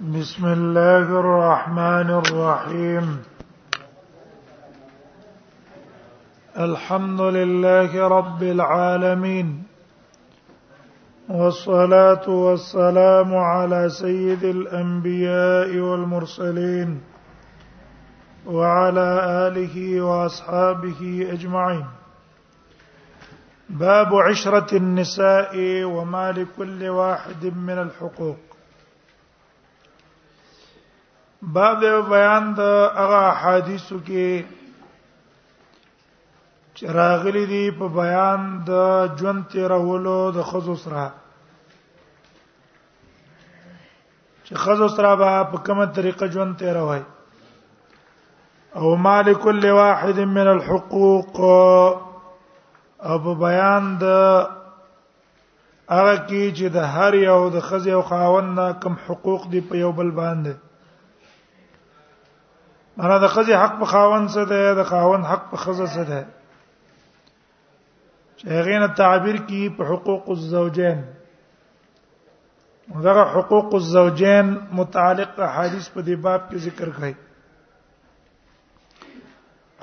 [0.00, 3.18] بسم الله الرحمن الرحيم
[6.58, 9.62] الحمد لله رب العالمين
[11.28, 17.00] والصلاه والسلام على سيد الانبياء والمرسلين
[18.46, 19.08] وعلى
[19.50, 21.84] اله واصحابه اجمعين
[23.70, 28.36] باب عشره النساء وما لكل واحد من الحقوق
[31.46, 32.60] باب بیان د
[32.96, 34.42] هغه حدیثو کې
[36.80, 38.80] چراغلی دی په بیان د
[39.20, 41.06] ژوند تیرولو د خزو سره
[44.46, 47.00] چې خزو سره به په کومه طریقه ژوند تیروي
[48.74, 51.40] او مالک کل واحد من الحقوق
[53.00, 54.04] او په بیان د
[55.90, 59.92] هغه کې چې د هر یو د خزې او خاوند کوم حقوق دی په یو
[59.92, 60.67] بل باندې
[62.98, 66.20] معنا د قضې حق په خاوند څه ده د خاوند حق په خزه څه ده
[68.38, 70.98] چې هغه نه تعبیر کی په حقوق الزوجین
[73.06, 74.46] دغه حقوق الزوجین
[74.80, 77.14] متعلق احادیث په دې باب کې ذکر کړي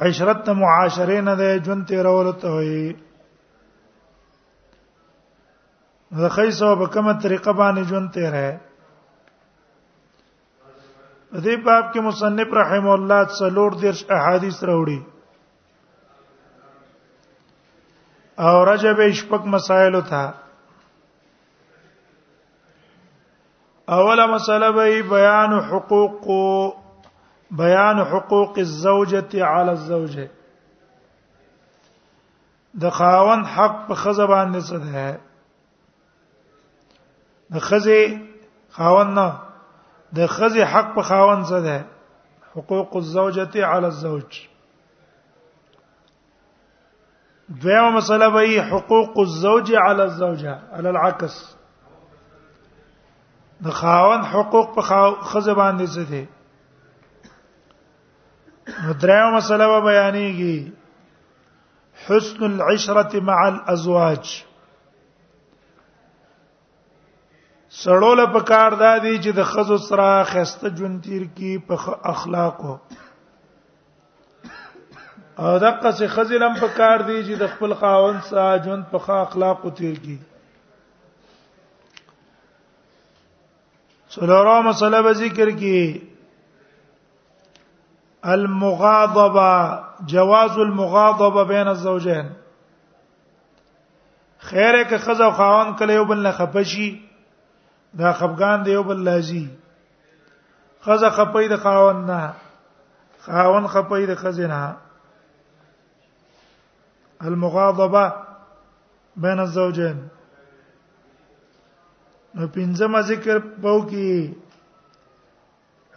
[0.07, 2.85] عشرت معاشره نه ده جون تیرول ته وي
[6.23, 8.52] زه خیسو په کومه طریقه باندې جون تیرې
[11.44, 15.00] دې باب کې مصنف رحم الله څلور درش احادیث راوړي
[18.47, 20.25] او رجب شپک مسائل تھا
[23.97, 26.19] اوله مسله به بیان حقوق
[27.63, 30.30] بیان حقوق الزوجه علی الزوجه
[32.86, 35.08] د خاوند حق په خزه باندې څه ده
[37.56, 38.00] د خزه
[38.80, 39.30] خاوند نه
[40.14, 41.78] د خزي حق په خاون څه ده
[42.52, 44.31] حقوق الزوجه علی الزوج
[47.63, 51.35] دغه مسله به حقوق الزوج علی الزوجه علی العکس
[53.63, 54.81] د خاون حقوق په
[55.29, 56.24] خزه باندې څه دي
[58.85, 60.74] نو دریمه مسله به بیانېږي
[62.06, 64.46] حسن العشره مع الازواج
[67.84, 72.75] سړول په کار دادی چې د خزو سره خسته جون تیر کی په اخلاقو
[75.40, 79.14] او دغه څه خزلم په کار دی چې د خپل خاوند سره جون په ښه
[79.25, 80.16] اخلاقو تیر کی
[84.16, 85.81] څلورو مسله به ذکر کی
[88.35, 89.52] المغاضبه
[90.14, 92.31] جواز المغاضبه بین الزوجين
[94.52, 96.88] خیره که خزه او خاوند کله یو بل نه خپشي
[97.97, 99.50] دا خفغان دی یو بل لازی
[100.85, 102.22] خزه خپې د خاون نه
[103.25, 104.61] خاون خپې د خزنه
[107.29, 108.05] المغاضبه
[109.23, 109.97] بین الزوجين
[112.35, 114.09] نو پنځم ذکر پاو کی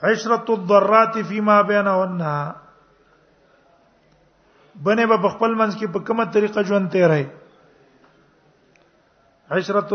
[0.03, 2.23] عشرة الضرات فيما بينهن
[4.89, 7.27] بنه په خپل منځ کې په کومه طریقه ژوند تیرای
[9.59, 9.93] عشرة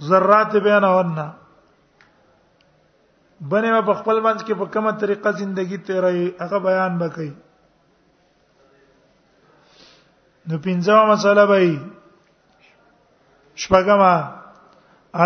[0.00, 1.34] ذرات بیانونه
[3.40, 7.32] بنه په خپل منځ کې په کومه طریقه ژوندۍ تیرې هغه بیان وکړي
[10.48, 11.58] نو پنځمه مسله به
[13.62, 14.14] شپږمه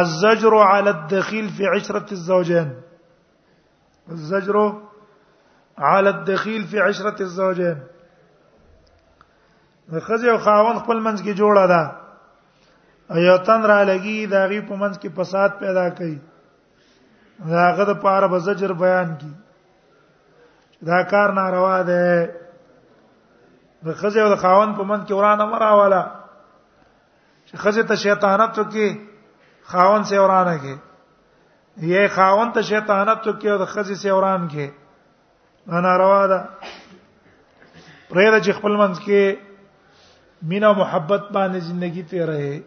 [0.01, 2.69] الزجر على الدخيل في عشرة الزوجين
[4.11, 4.57] الزجر
[5.79, 7.79] على الدخيل في عشرة الزوجين
[10.07, 12.02] خزي او خاون خپل منځ کې جوړه ده
[13.17, 16.17] ایو تن را لګي دا غي په منځ کې فساد پیدا کړي
[17.53, 19.33] داغه د پاره بزجر بیان کی
[20.89, 22.07] دا کار ناروا ده
[23.89, 26.03] د خزه او د خاون په منځ کې ورانه مراواله
[27.47, 28.89] چې خزه ته شیطانت وکي
[29.75, 30.75] خاون سي ورانه کې
[31.93, 34.67] یې خاون ته شیطانت وکي او د خزه سي وران کې
[35.91, 39.37] ناروا ده پرې د خپل منځ کې
[40.51, 42.63] مینا محبت باندې ژوندۍ تیرې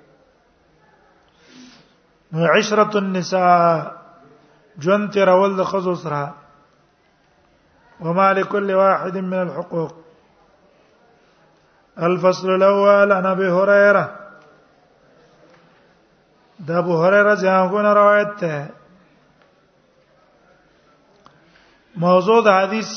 [2.35, 3.95] عشرة النساء
[4.77, 5.95] جون ترول د خزو
[7.99, 9.95] وما لكل واحد من الحقوق
[12.07, 14.15] الفصل الاول عن ابي هريره
[16.59, 18.67] ده ابو هريره ځانګونه روایت ده
[21.95, 22.91] موضوع د حدیث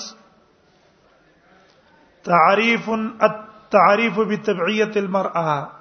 [2.25, 2.91] تعريف
[3.23, 5.78] التعريف بتبعيه المرأة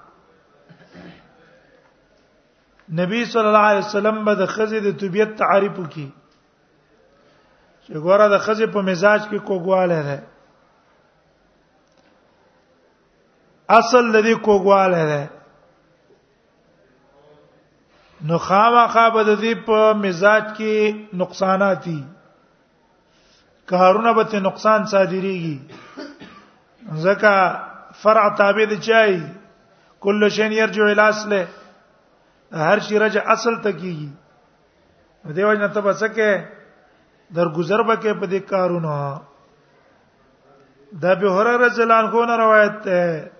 [2.95, 6.07] نبی صلی الله علیه وسلم به د خزې د طبيعت تعریف وکي
[7.87, 10.23] چې ګوره د خزې په مزاج کې کوګواله ده
[13.69, 15.29] اصل لدی کوګواله ده
[18.27, 22.03] نو خامخا به د دې په مزاج کې نقصانات دي
[23.65, 25.59] کارونه به ته نقصان صادریږي
[27.03, 27.31] ځکه
[28.01, 29.23] فرع تابع دي چای
[30.01, 31.47] کله شین يرجو الاصله
[32.53, 34.09] هر شي رجع اصل ته کیږي
[35.35, 36.45] دیو جن ته بسکه
[37.35, 39.21] در گذر بکې په دې کارونه
[41.01, 43.31] دا به هر رجلان کو نه روایت ده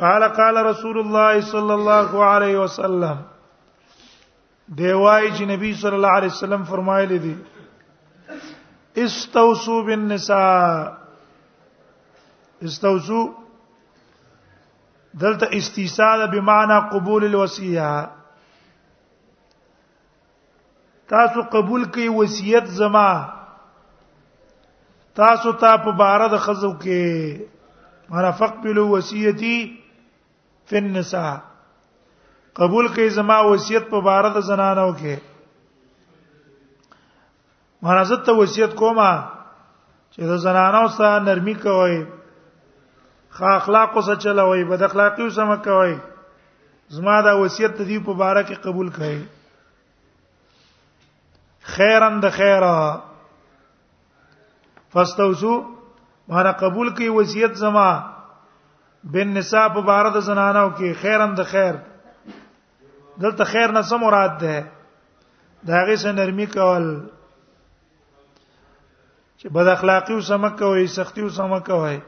[0.00, 3.16] قال قال رسول الله صلى الله عليه وسلم
[4.68, 7.34] دی وای چې نبی صلی الله علیه وسلم فرمایلی دی
[9.04, 10.94] استوصوا بالنساء
[12.62, 13.43] استوصوا
[15.18, 18.06] دلته استیصال به معنا قبول الوصیه
[21.08, 23.28] تاسو قبول کوي وصیت زما
[25.14, 27.04] تاسو ته په بار د خزو کې
[28.10, 29.56] مرا فقبلوا وصیتي
[30.66, 31.36] فی النساء
[32.56, 35.16] قبول کوي زما وصیت په بار د زنانو کې
[37.82, 39.10] مرا زه ته وصیت کومه
[40.12, 41.96] چې د زنانو سره نرمي کوئ
[43.38, 45.94] ښه اخلاق وسه چلوي بد اخلاقی وسه مکوي
[46.98, 49.16] زما دا وصیت ته دی په باره کې قبول کړي
[51.76, 52.74] خیرن د خیره
[54.96, 55.52] فاستوسو
[56.32, 57.86] مانا قبول کی وصیت زما
[59.14, 61.74] بن نساء په باره د زنانو کې خیرن د خیر
[63.20, 64.56] دلته خیر نه سم مراد ده
[65.68, 66.86] دا غي سره نرمي کول
[69.38, 71.98] چې بد اخلاقی وسمه کوي سختی وسمه کوي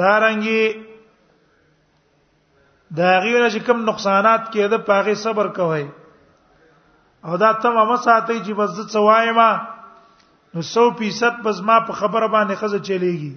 [0.00, 0.64] دا رنګي
[2.98, 5.84] دا غیر چې کوم نقصانات کېده پاغه صبر کوی
[7.26, 9.50] او دا تمامه ساتي چې بس د څوایما
[10.54, 13.34] نو 100% بس ما په خبره باندې خزه چلیږي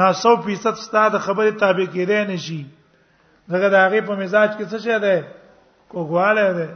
[0.00, 2.60] نا 100% ستاد خبره تابع کېدای نشي
[3.54, 5.26] دغه دا غي په مزاج کې څه شه ده
[5.92, 6.68] کوګواله ده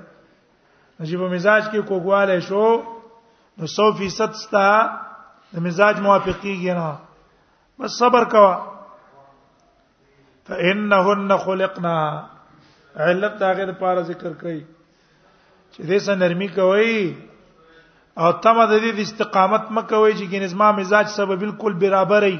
[1.06, 2.66] چې په مزاج کې کوګواله شو
[3.58, 3.66] نو
[4.02, 4.66] 100% ستا
[5.54, 6.93] د مزاج موافقیږي نه
[7.78, 8.54] بس صبر کوا
[10.48, 11.96] فانهن خلقنا
[13.00, 14.60] علت داغه لپاره ذکر کړی
[15.72, 17.16] چې دې سره نرمي کوي
[18.22, 22.36] او تمه د دې استقامت مکوي چې ګینز ما مزاج سبب بالکل برابرې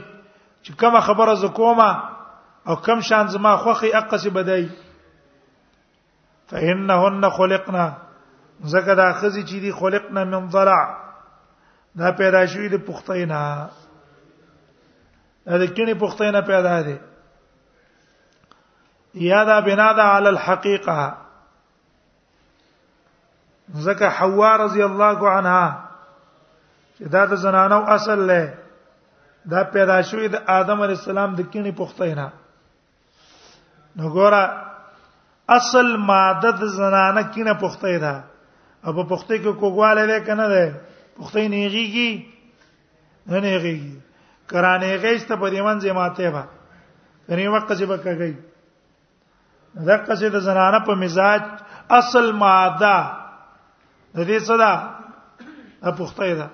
[0.64, 1.90] چې کومه خبره ز کومه
[2.70, 4.67] او کم شان زما خوخي اقصی بدای
[6.50, 7.87] فإنهن خلقنا
[8.62, 10.82] زګه دا خزي چې دي خلقنا من ضلع
[12.02, 13.40] دا پیدا شوې د پختینا
[15.47, 16.97] دا کینی پختینه پیدا دي
[19.15, 21.12] یا دا بنا ده علی الحقیقه
[23.75, 25.89] زکه حوا رضی الله عنها
[26.99, 28.55] چې دا د زنانو اصل له
[29.50, 32.33] دا پیدا شوې د آدم علی السلام د کینی پختینه
[33.97, 34.43] نو ګوره
[35.49, 38.25] اصل ماده د زنانه کینه پختې ده
[38.85, 40.81] او په پختې کې کوګواله ده کنه ده
[41.19, 42.11] پختې نه یږي
[43.27, 43.91] نه نه یږي
[44.50, 46.43] کرانه غیست په دې منځه ماته با
[47.29, 48.35] کني وقته چې بکګي
[49.87, 51.43] دغه څه د زنانه په مزاج
[51.91, 52.97] اصل ماده
[54.14, 54.73] د دې صدا
[55.83, 56.47] اپوخته ده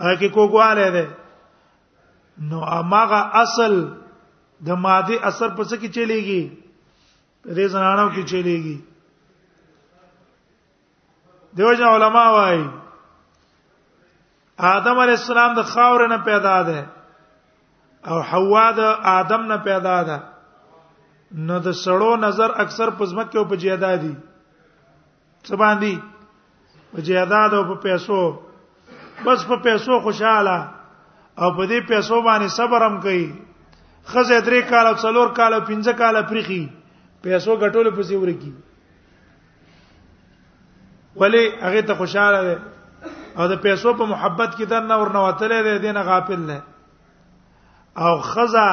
[0.00, 1.06] هغه کوګواله ده
[2.50, 3.74] نو اماغه اصل
[4.64, 6.42] د ماده اثر په څه کې چلیږي
[7.44, 8.78] په دې زنانو کې چلیږي
[11.56, 12.64] دیوځه علما وایي
[14.68, 16.80] آدم علی السلام د خاور نه پیدا ده
[18.12, 18.80] او حوا د
[19.12, 20.18] آدم نه پیدا ده
[21.48, 24.14] نو د سړو نظر اکثر پزمک او په جیدا دي
[25.46, 25.94] څه باندې
[26.96, 28.20] په جیدا ده او په پیسو
[29.26, 30.58] بس په پیسو خوشاله
[31.40, 33.24] او په دې پیسو باندې صبر هم کوي
[34.06, 36.62] خزه درې کال او څلور کال او پنځه کال پرېخي
[37.28, 38.52] پیسو ګټول پسې ورکی
[41.20, 42.56] ولی هغه ته خوشاله ده
[43.40, 46.62] او د پیسو په محبت کې دنه ورنوتلې ده دینه غافل نه
[48.06, 48.66] او خزا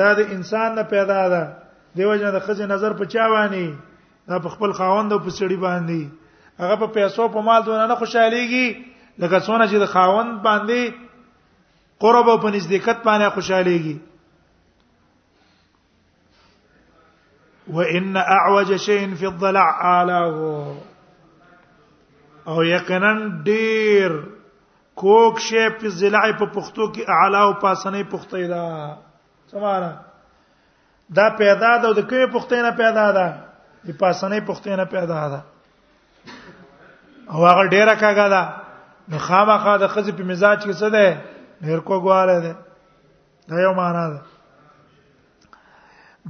[0.00, 1.44] دا د انسان نه پیدا ده
[1.98, 5.56] دیو جن د خزې نظر په چا باندې دا په خپل خاوند او په سړي
[5.66, 8.66] باندې هغه په پیسو په مال دونه نه خوشاليږي
[9.18, 10.92] لکه څونه چې د خاوند باندې
[12.06, 13.96] قرب او په نزدېکت باندې خوشاليږي
[17.72, 20.74] وان اعوج شيء في الضلع اعلاه
[22.46, 23.12] او یقینا
[23.46, 24.10] ډیر
[25.00, 28.64] کوک شی په ضلع په پښتو کې اعلی او پاسنه پښتې دا
[29.52, 29.90] سماره
[31.18, 33.26] دا پیدا ده د کوي پښتې نه پیدا ده
[33.88, 35.40] د پاسنه پښتې نه پیدا ده
[37.32, 38.42] او هغه ډیره کاګه ده
[39.14, 41.22] نو خامخا د خزې په مزاج کې څه ده
[41.60, 42.56] ډیر کوګواله ده
[43.50, 44.22] دا یو معنا ده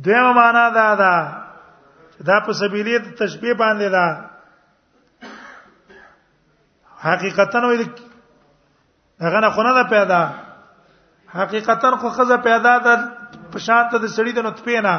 [0.06, 1.10] دویمه معنا ده دا,
[2.24, 4.06] دا, دا په سبیلیت تشبیه باندې ده
[7.04, 7.86] حقیقتا وې
[9.20, 10.20] هغه نه خونه ده پیدا
[11.34, 12.94] حقیقتا خو خزه پیدا ده
[13.52, 14.94] په شان ته د سړی د نطفه نه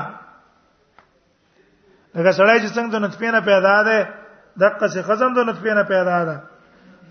[2.18, 4.00] هغه سړی چې څنګه د نطفه نه پیدا ده
[4.60, 6.38] دغه څه خزم د نطفه نه پیدا ده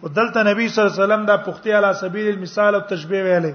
[0.02, 3.54] او دلته نبی صلی الله علیه وسلم دا پختی علی سبیل المثال او تشبیه ویلې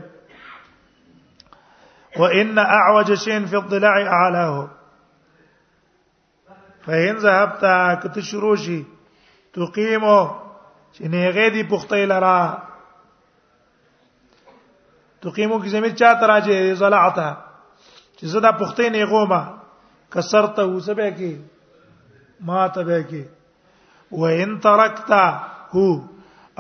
[2.20, 4.70] وان اعوج شيء في الضلع اعلاه
[6.86, 7.66] فإن ذهبت
[8.04, 8.86] كنت شروشي
[9.54, 10.42] تقيمه
[10.96, 12.38] چې نه غې دی پخته لرا
[15.24, 17.28] تقیمو کې زمير چا ترا چې زلعته
[18.18, 19.42] چې زدا پخته نه غوما
[20.16, 21.34] کسرته وسبه کې
[22.50, 23.24] ما ته به کې
[24.12, 25.22] و ان ترکتا
[25.74, 25.88] هو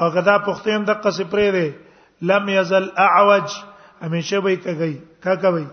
[0.03, 1.67] او غدا پخته هم د قصې پرې دی
[2.31, 3.47] لم یزل اعوج
[4.03, 5.67] همیشه به کګي کا کوي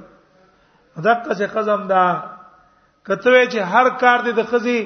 [1.09, 2.05] دقه چې قزم دا
[3.07, 4.81] کته چې هر کار دې د خزي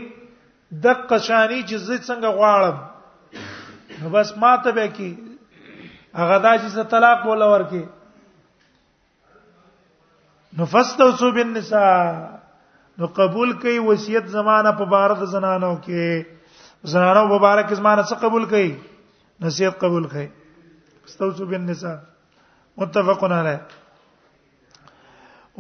[0.87, 2.77] دقه شانی چې زه څنګه غواړم
[4.03, 5.09] نو بس ماته به کی
[6.15, 7.83] هغه دا چې طلاق بوله ورکی
[10.59, 11.91] نو فاستوصوا بالنساء
[12.99, 18.73] نو قبول کوي وصیت زمانہ په بارد زنانو کې زنانو مبارک زمانہ څه قبول کوي
[19.47, 20.27] نصیحت قبول کوي
[21.09, 21.95] استوصوا بالنساء
[22.83, 23.61] متفق علیه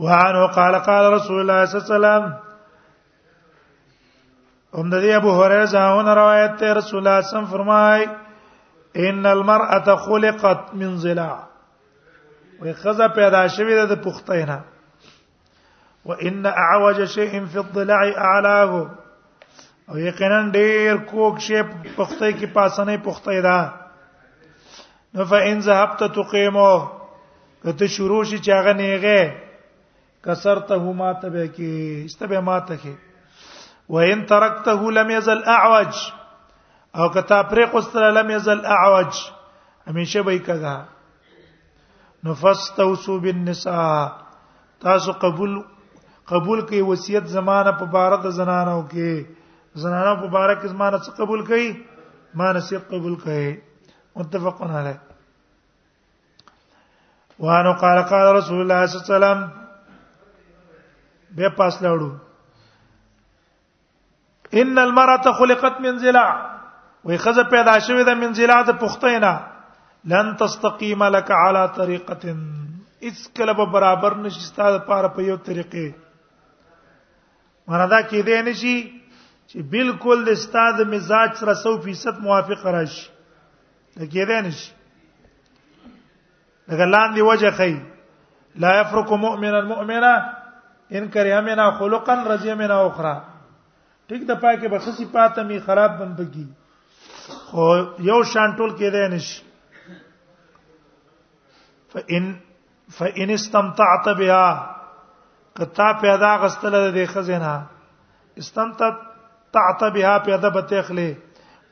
[0.06, 2.34] وعنه قال قال رسول الله صلی الله علیه
[4.74, 8.12] وسلم هم د ابو هريره زاون روایت ته رسول الله صلی الله علیه وسلم فرمای
[8.96, 11.44] ان المرأه خلقت من ضلع
[12.60, 14.60] وې پیدا شوی ده د پخته نه
[16.04, 18.90] وان اعوج شيء في الضلع اعلاه
[19.90, 21.62] او یقینا ډیر کوک شی
[21.96, 23.72] پخته کې پاسنه پخته ده
[25.14, 26.90] نو فإن ذهبت تقيمه
[27.64, 29.32] کته شروع شي چاغه نیغه
[30.24, 32.94] کسرته ما تبه کې استبه ما ته کې
[33.88, 35.94] وإن تركته لم يزل اعوج
[36.98, 39.14] او کتا پرې قستر لم یزل اعوج
[39.88, 40.74] همیشه به کګه
[42.24, 44.12] نفستوسو بالنساء
[44.86, 45.64] تاسو قبول
[46.32, 49.10] قبول کوي وصیت زمانه په بار د زنانو کې
[49.86, 51.70] زنانو په بار کې زمانه څه قبول کوي
[52.42, 53.50] ما نصیب قبول کوي
[54.16, 54.94] متفقون علی
[57.46, 59.40] وانه قال قال رسول الله صلی الله علیه وسلم
[61.36, 62.10] به پاس لاړو
[64.62, 66.28] ان المرأة خلقت من ضلع
[67.08, 69.32] وې خزه پیدا شوې ده من زلات پختینا
[70.14, 72.24] لن تستقیم لك على طریقه
[73.10, 75.88] اس کله به برابر نشي ستاسو لپاره په یو طریقې
[77.72, 78.76] مردا کې دې نشي
[79.50, 83.10] چې بالکل د ستاسو مزاج سره 100% موافق راشي
[83.96, 84.70] دا کې دې نشي
[86.78, 87.72] دا لاندې وجه خي
[88.64, 90.14] لا يفرق مؤمنا مؤمنا
[90.96, 93.16] ان کریا منا خلقا رضی منا اخرى
[94.08, 96.46] ټیک د پاکه بخصی پاتمی خراب بنبگی
[97.28, 97.64] خو
[98.10, 99.42] یو شانټول کېدای نشي
[101.92, 102.32] فإن
[102.98, 104.46] فإن استمتعت بها
[105.58, 107.52] کتا پیدا غستله د خزینه
[108.42, 108.96] استمتعت
[109.56, 111.10] تعت بها پیدا بتخلی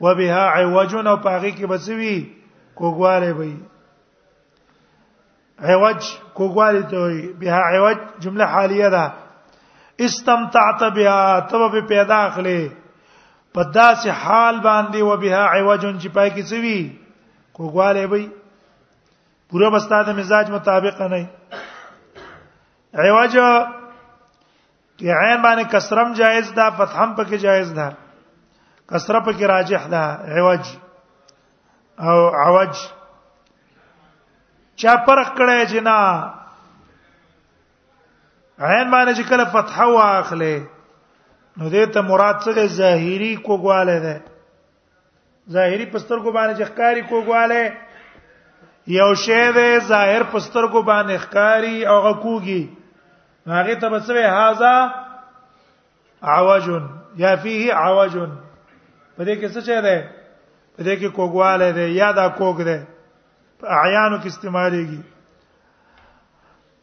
[0.01, 2.15] وبها عوجن او پاغي کې بسوي
[2.77, 3.55] کوګواره وي
[5.73, 6.01] عوج
[6.37, 9.13] کوګواره ته وي بها عوج جمله حالیه ده
[10.09, 12.61] استمتعت بها تبه پیدا اخلي
[13.53, 16.79] په داسې حال باندې و بها عوجن چې پای کې سوي
[17.53, 18.25] کوګواله وي
[19.49, 21.23] پوره بستا د مزاج مطابق نه
[22.93, 23.35] عوج
[24.99, 27.97] یا عین باندې کسرم جایز ده فتحم پکې جایز ده
[28.91, 30.01] کسره پکې راجح ده
[30.37, 30.65] عوج
[32.07, 32.75] او عوج
[34.83, 35.99] چا فرق کړی جنا
[38.59, 40.80] عین باندې چې کله فتح واخلې
[41.57, 44.15] نو دې ته مراد څه دی ظاهری کوګواله ده
[45.55, 47.63] ظاهری پستر کو باندې ښکاری کوګواله
[48.97, 52.69] یو شی دی ظاهر پستر کو باندې ښکاری او غکوږي
[53.55, 54.73] هغه ته بس وی هاذا
[56.31, 56.67] عوج
[57.21, 58.17] یا فيه عوج
[59.17, 60.03] په دې کې څه چي ده
[60.75, 62.79] په دې کې کوګواله ده یا دا کوګ ده
[63.59, 65.01] په اعیانو کې استعمالېږي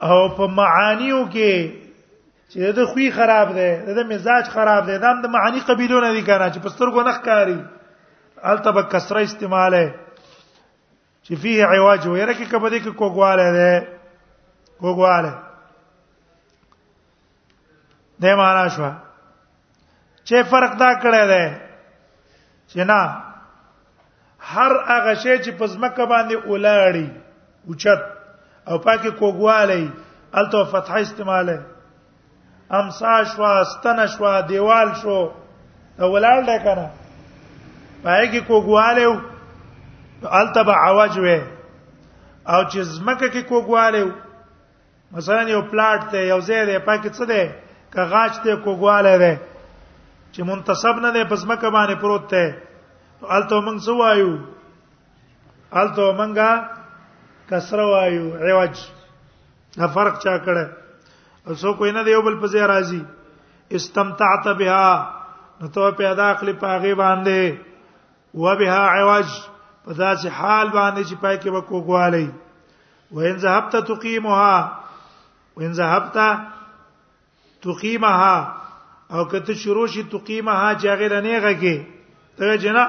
[0.07, 1.53] او په معانیو کې
[2.53, 6.23] چې د خوې خراب دی د مزاج خراب دی دا د معنی قبیلو نه دي
[6.29, 7.57] کنه چې پسترګو نخ کاری
[8.53, 9.95] التب کسره استعماله
[11.23, 13.87] چې فيه عواج ويره کې کبه دي کې کوګواله ده
[14.81, 15.35] کوګواله
[18.25, 18.89] د معنا شو
[20.25, 21.47] چې فرق دا کړی دی
[22.69, 23.17] چې نه
[24.41, 27.07] هر هغه شی چې پزمکه باندې اولاړي
[27.69, 28.01] اوچت
[28.69, 29.89] او پاکي کوګواله
[30.39, 31.61] التو فتح استعماله
[32.77, 35.19] امسا شوا ستن شوا دیوال شو
[35.99, 36.87] دا ولاړ دی کنه
[38.05, 39.21] پای کې کوګواله
[40.41, 41.41] التبع عوج وې
[42.53, 44.13] او چې زمکه کې کوګواله
[45.17, 47.43] مثلا یو پلاټ ته یو ځای دی پای کې څه دی
[47.93, 49.35] که غاچ ته کوګواله دی
[50.33, 52.55] چې منتسب نه دی پس مکه باندې پروت دی
[53.39, 54.39] الته موږ څه وایو
[55.73, 56.39] الته موږ
[57.51, 58.77] کسر وایو عوج
[59.79, 60.88] دا فرق چا کړه
[61.47, 63.01] اوسو کوی نه دیو بل په ځای راځي
[63.79, 64.85] استمتعت بها
[65.61, 67.57] نو ته پیدا اخلي پاغه باندې
[68.43, 69.29] و بها عوج
[69.85, 72.29] په داسې حال باندې چې پای کې وکوغوالي
[73.19, 74.83] وان ذهبت تقيمها
[75.61, 76.17] وان ذهبت
[77.63, 78.59] تقيمها
[79.13, 81.77] او کته شروع شي تقيمها جاغل نه غږي
[82.41, 82.85] ته جنا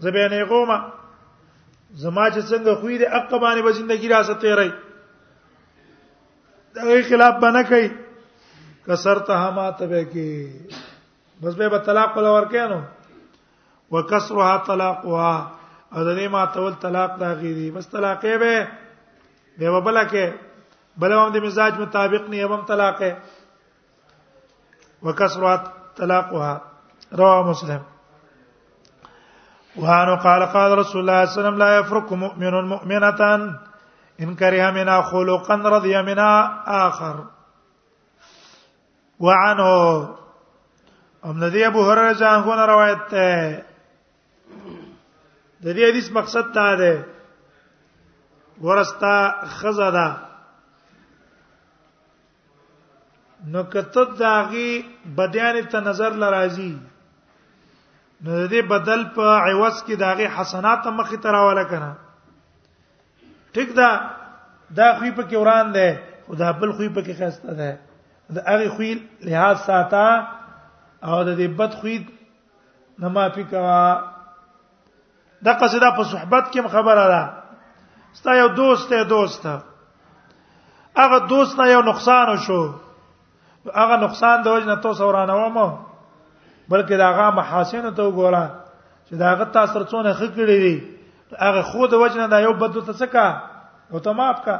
[0.00, 0.78] زبې نه قومه
[1.94, 4.70] زما چې څنګه خوې دې اقبانه به ژوندۍ را ستې رہی
[6.74, 7.84] دغه خلاف بنه کوي
[8.86, 10.26] کسرته ما تبه کې
[11.42, 12.80] بس به طلاق ولا ورکه نو
[13.94, 15.34] وکسرها طلاقها
[15.94, 18.54] او دې ما تول طلاق دا غیری بس طلاقې به
[19.58, 20.26] به بل کې
[20.96, 23.10] بل هم د مزاج مطابق نه هم طلاقې
[25.08, 25.56] وکسرها
[25.96, 26.52] طلاقها
[27.22, 27.80] رواه مسلم
[29.76, 33.18] وعنه قال قال رسول الله صلى الله عليه وسلم لا يفرق مؤمن مؤمنه
[34.22, 36.30] ان کریا منا خلقا رضی منا
[36.78, 37.20] اخر
[39.20, 39.68] وعنه
[41.30, 43.64] ام ندی ابو هرره څنګه نه روایت ده
[45.62, 47.06] د دې حدیث مقصد دا ده
[48.66, 49.14] ورستا
[49.54, 50.06] خزدا
[53.54, 54.68] نو کته داغي
[55.20, 56.76] بدیان ته نظر لراځي
[58.20, 61.92] نو دې بدل په عوض کې داغي حسنات مخې تراواله کړه
[63.54, 63.92] ټیک ده
[64.78, 65.86] دا خوې په کې وران ده
[66.26, 67.70] خدا بل خوې په کې خسته ده
[68.36, 68.92] دا هغه خوې
[69.26, 70.08] لحاظ ساته
[71.06, 71.96] او د دې بد خوې
[73.02, 73.60] نه معافي کا
[75.46, 77.22] دا قصدا په صحبت کې خبره ده
[78.20, 79.46] ستا یو دوست ته دوست
[80.96, 82.62] هغه دوست نه یو نقصان شو
[83.74, 85.68] هغه نقصان د وجنه تو سورانه ومه
[86.70, 88.46] بلکې دا هغه محاسن ته وګوره
[89.08, 90.82] چې دا هغه تاسو ترڅونه خکړې دي
[91.46, 93.28] هغه خود وجنه دا یو بد ته څه کا
[93.92, 94.56] वो तमा आपका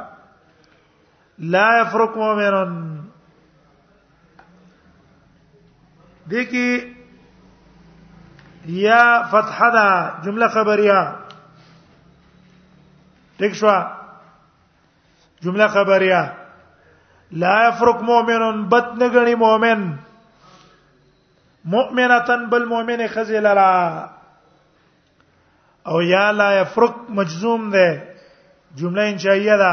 [1.49, 2.55] ला यफरुक मोमिन
[6.31, 6.97] देखिए
[8.69, 10.99] या فتحدا جمله خبریه
[13.37, 13.67] ٹھیک شو
[15.41, 16.21] جمله خبریه
[17.31, 19.89] لا يفرق مؤمن بد نګنی مؤمن
[21.65, 24.05] مؤمنه بل مؤمن خزل لا
[25.87, 28.10] او یا لا يفرق مجزوم ده
[28.75, 29.71] جمله انشائیه ده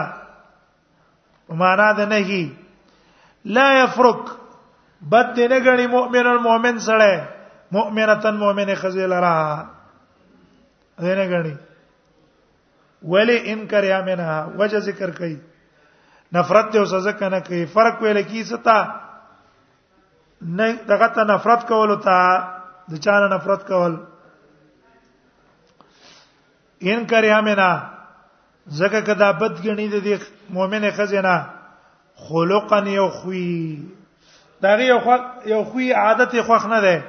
[1.50, 2.52] معنا ده نهي
[3.44, 4.36] لا يفرق
[5.10, 7.28] بد دې نه غني مؤمن او مؤمن سره
[7.72, 9.66] مؤمنتن مؤمنه خزیل را
[11.00, 11.56] دې نه غني
[13.02, 15.38] ولی انکر یا منها وجه ذکر کوي
[16.32, 19.00] نفرت ته وسه کنه کوي فرق ویل کی ستا
[20.42, 22.40] نه دغه ته نفرت کول او ته
[22.90, 23.98] د چانه نفرت کول
[26.82, 27.97] انکر یا منها
[28.68, 31.34] زکه کدا بد غنی د دې مؤمنه خزینه
[32.28, 33.78] خلقن یو خوې
[34.64, 35.14] دغه یو خو
[35.46, 37.04] یو خوې عادت خوخ نه ده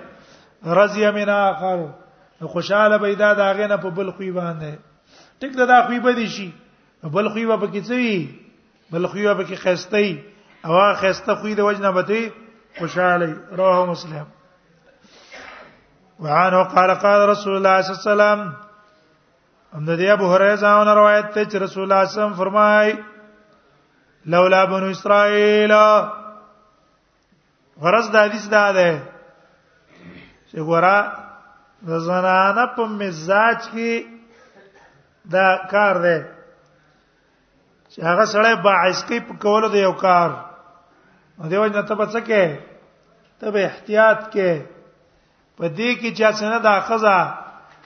[0.79, 1.85] رضی من اخر
[2.53, 4.79] خوشاله پیدا داغه نه په بل خوې باندې
[5.41, 6.51] ټیک دا خوې به دي شي
[7.03, 8.29] بل خوې به پکې څوي
[8.91, 10.17] بل خوې به پکې خستې
[10.65, 12.31] او هغه خسته خوې د وجنه به
[12.79, 14.25] خوشاله رواه مسلم
[16.19, 18.55] وعنه قال قال رسول الله صلى الله عليه وسلم
[19.73, 22.39] هم د دې ابو هريره ځاونه روایت ته چې رسول الله صلی الله علیه وسلم
[22.41, 22.89] فرمای
[24.33, 25.73] لولا بنو اسرائیل
[27.83, 28.87] غرض د حدیث دا ده
[30.49, 30.97] چې ګورا
[31.89, 33.93] د زنانه په مزاج کې
[35.35, 36.17] دا کار دی
[37.91, 40.29] چې هغه سره باعثي په کولو د یو کار
[41.51, 42.43] دیو نه ته بچ کې
[43.39, 44.49] ته به احتیاط کې
[45.57, 47.19] په دې کې چې څنګه دا خزہ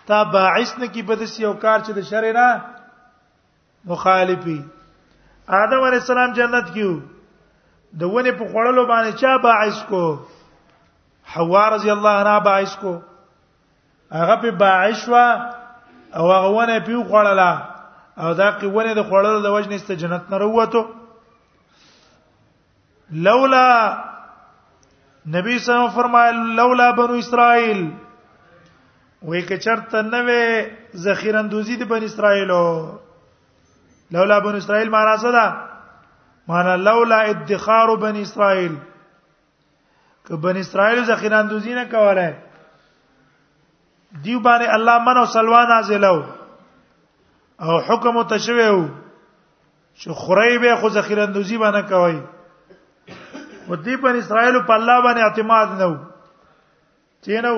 [0.08, 2.62] تا باعث نه کی بدس یو کار چې د شر نه
[3.92, 4.60] مخالفي
[5.64, 6.92] آدم علی السلام جنت کیو
[8.02, 10.04] د ونه په خړلو باندې چا باعث کو
[11.36, 12.94] حوا رضی الله عنها باعث کو
[14.18, 19.44] هغه په باعث وا او هغه ونه پیو خړلا او دا کی ونه د خړلو
[19.48, 20.84] د وجنې ست جنت نه وروته
[23.28, 23.66] لولا
[25.36, 27.84] نبی صلی الله علیه وسلم فرمایل لولا بنو اسرائیل
[29.26, 32.64] وې که چرته نه وې ذخیره اندوزی د بن اسرایلو
[34.16, 35.54] لولا بن اسرائیل معنا څه ده
[36.52, 38.74] معنا لولا ادخار بن اسرائیل
[40.28, 42.26] که بن اسرائیل ذخیره اندوزی نه کوله
[44.26, 46.18] دیو باندې الله من او سلوا نازلو
[47.68, 48.82] او حکم تشویو
[49.96, 52.22] چې خریبه خو ذخیره اندوزی باندې کوي
[53.70, 55.96] و دې بن اسرائیل په الله باندې اعتماد نه و
[57.26, 57.54] چینو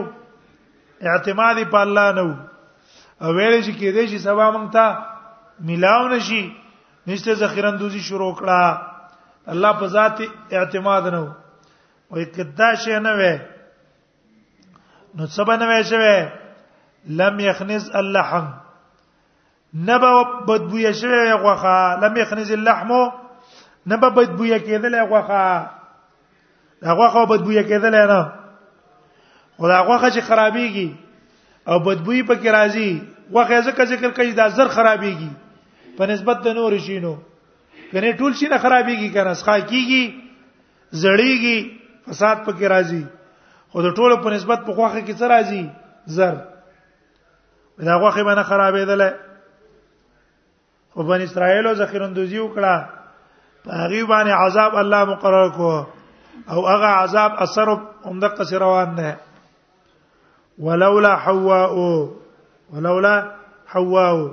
[1.03, 2.35] اعتماد په الله نه وو
[3.23, 4.85] او ویل چې کې دې چې سبا مونږ ته
[5.67, 6.51] ملاو نشي
[7.07, 10.17] نشته ذخیرندوزی شروع کړه الله په ذات
[10.51, 11.31] اعتماد نه وو
[12.11, 13.35] او کدا شي نه وې
[15.17, 16.31] نو سبا نه وې شوه
[17.23, 18.45] لم يخنز اللحم
[19.87, 20.11] نبا
[20.47, 22.91] بدبویا شوه غوخه لم يخنز اللحم
[23.87, 25.69] نبا بدبویا کېدل غوخه
[26.83, 28.44] غوخه بدبویا کېدل نه
[29.59, 30.89] او دا غوخه چې خرابېږي
[31.67, 33.01] او بدبوئی پکې راځي
[33.35, 35.29] غوخه ځکه ذکر کوي دا زر خرابېږي
[35.97, 37.15] په نسبت د نور شینو
[37.91, 40.25] کنه ټول شي نه خرابېږي کنه ښه کیږي
[40.91, 41.79] زړېږي
[42.11, 43.03] فساد پکې راځي
[43.71, 45.69] خو د ټولو په نسبت په غوخه کې څه راځي
[46.17, 46.35] زر
[47.77, 49.01] دا غوخه باندې خرابېدل
[50.95, 52.89] او بن اسرائیل او ذخیرندوزی وکړه
[53.65, 55.85] په هغه باندې عذاب الله مقرر کو
[56.49, 57.71] او هغه عذاب اثر
[58.05, 59.15] عمدق سره روان نه
[60.59, 61.73] ولولا حواء
[62.73, 63.31] ولولا
[63.67, 64.31] حواء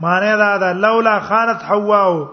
[0.00, 2.28] معنی دا ده لولا خانت حواء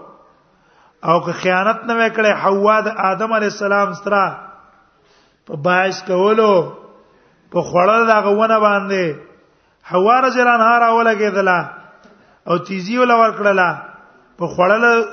[1.04, 4.38] او که خیانت نه وکړي حوا د آدم علی السلام سره
[5.46, 6.72] په باعث کولو
[7.52, 9.16] په خړل دا غوونه باندې
[9.84, 11.66] حوا رجل انهار اولګیدلا
[12.48, 13.72] او تیزی ول ورکړلا
[14.38, 15.04] په خړل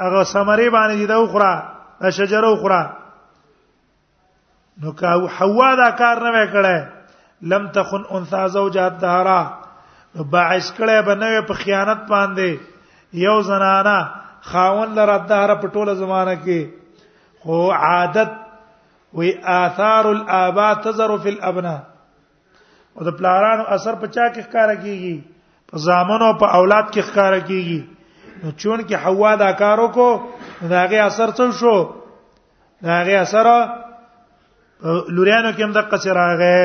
[0.00, 2.96] هغه سمری باندې دا وخره دا شجره وخره
[4.82, 7.01] نو که حوا دا کار نه وکړي
[7.42, 9.62] لم تخن انثى زوجات دهرا
[10.14, 12.50] باعث کړه بنوي په خیانت باندې
[13.22, 13.98] یو زنانا
[14.50, 16.60] خاون لره دهره په ټوله زمانہ کې
[17.46, 18.30] خو عادت
[19.20, 21.80] وی آثار الاباء تزر فی الابناء
[22.98, 25.20] او د پلارانو اثر په چا کې ښکارا کیږي
[25.72, 27.80] په زامن او په اولاد کې ښکارا کیږي
[28.44, 30.08] نو چون کې حوا دا کارو کو
[30.60, 31.76] داغه اثر څه شو
[32.92, 33.46] داغه اثر
[35.08, 36.56] لوريانو کې هم د قصراغه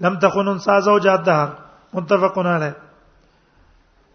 [0.00, 1.54] لم تكن انسا زوجاتها
[1.94, 2.76] متفق عليه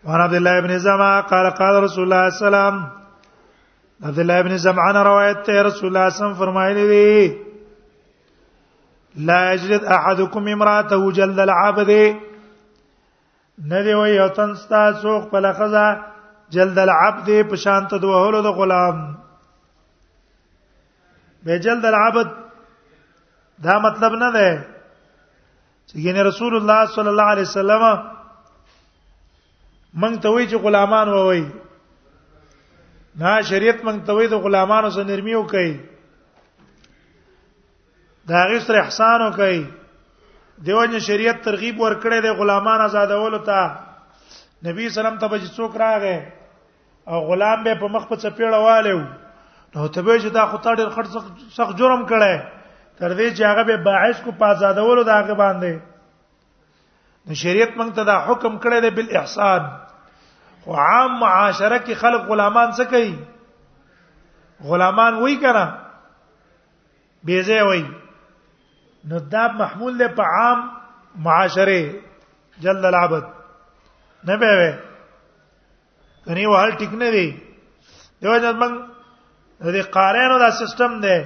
[0.04, 2.78] وعن عبد الله بن زمعة قال قال رسول الله صلى الله عليه وسلم
[4.08, 7.38] عبد الله بن زمعة روایت ته رسول الله صلی الله علیه وسلم فرمایلی وی
[9.28, 11.89] لا یجلد احدکم امراته جلد العبد
[13.72, 15.86] ندی وی یو تن ستا سوخ په لخذا
[16.50, 19.17] جلد العبد په شان ته دوهلو د غلام
[21.46, 22.30] به جلد العبد
[23.63, 24.73] دا مطلب نه ده
[25.95, 27.84] یعنی رسول الله صلی الله علیه وسلم
[29.93, 31.43] مونږ ته وی چې غلامان ووي
[33.19, 35.71] نه شریعت مونږ ته وی د غلامانو سره نرمي وکړي
[38.27, 39.65] دا غیر سره احسان وکړي
[40.65, 43.71] دیوژن شریعت ترغیب ورکړي د غلامان آزادولو ته
[44.65, 46.21] نبی سلام ته بچ څوک راغې
[47.08, 48.99] او غلام به په مخ په چپیړه والو
[49.75, 51.12] نو ته به چې دا خو تا ډېر خرڅ
[51.62, 52.62] سخت جرم کړي
[52.99, 55.73] تر دې چې هغه به باعث کو پازادولو دا هغه باندې
[57.27, 59.62] نو شریعت موږ ته دا حکم کړی دی بل احسان
[60.65, 63.15] خو عام معاشره کې خلق غلامان څه کوي
[64.71, 65.67] غلامان وای کړه
[67.29, 67.84] بیزه وای
[69.12, 70.60] نو دا محمول له په عام
[71.23, 71.82] معاشره
[72.65, 73.25] جلل العبد
[74.32, 74.71] نه به وي
[76.25, 77.27] کني وحال ټیک نه دی
[78.21, 78.73] دیو ځان موږ
[79.75, 81.21] د قارانو دا سیستم دی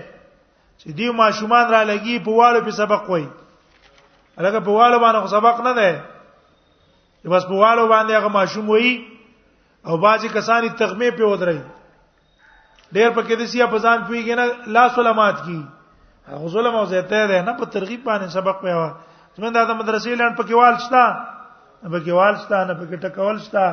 [0.84, 3.26] چې دی ماشومان را لګي په واړو په سبق وای
[4.38, 5.90] هغه په واړو باندې سبق نه ده
[7.34, 8.90] بس په واړو باندې هغه ماشوم وای
[9.88, 11.62] او باځي کسانی تغمه په ودرای
[12.94, 14.46] ډیر په کې د سیا په ځان پیږي نه
[14.78, 15.62] لاس علمات کی
[16.34, 18.90] هغه ظلم او زیاته ده نه په ترغیب باندې سبق پیوا
[19.38, 21.04] زمونږ د مدرسې لاند په کې والشتا
[21.82, 23.66] په کې والشتا نه په کې ټکول شتا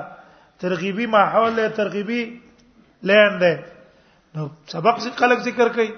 [0.65, 2.23] ترغیبی ماحول ترغیبی
[3.11, 3.55] لاند ده
[4.35, 5.91] نو سبق څخه خلق ذکر کوي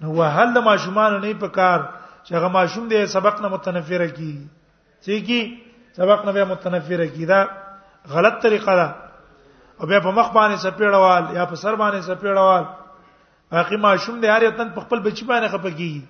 [0.00, 1.78] نو وهل د ماشومان نه په کار
[2.26, 4.32] چې هغه ماشوم دې سبق نه متنفره کی
[5.04, 5.58] چې کی
[5.98, 7.40] سبق نه به متنفره کی دا
[8.12, 8.94] غلط طریقه ده
[9.80, 12.64] او بیا په مخ باندې سپیړوال یا په سر باندې سپیړوال
[13.56, 16.02] باقي ماشوم دې هر یتن په خپل بچی باندې خپګي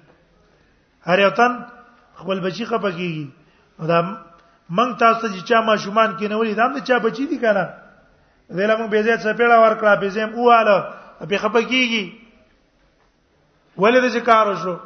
[1.10, 1.58] هر یتن
[2.22, 3.26] خپل بچی خپګي
[3.90, 4.00] دا
[4.78, 7.66] منګ تاسو چې چا ماشومان کې نولې دا هم چا بچی دي کنه
[8.48, 12.08] دلته موږ به زیات سپیړه ورکړه به زم اواله به خپګيږي
[13.82, 14.76] ولې د کار وشو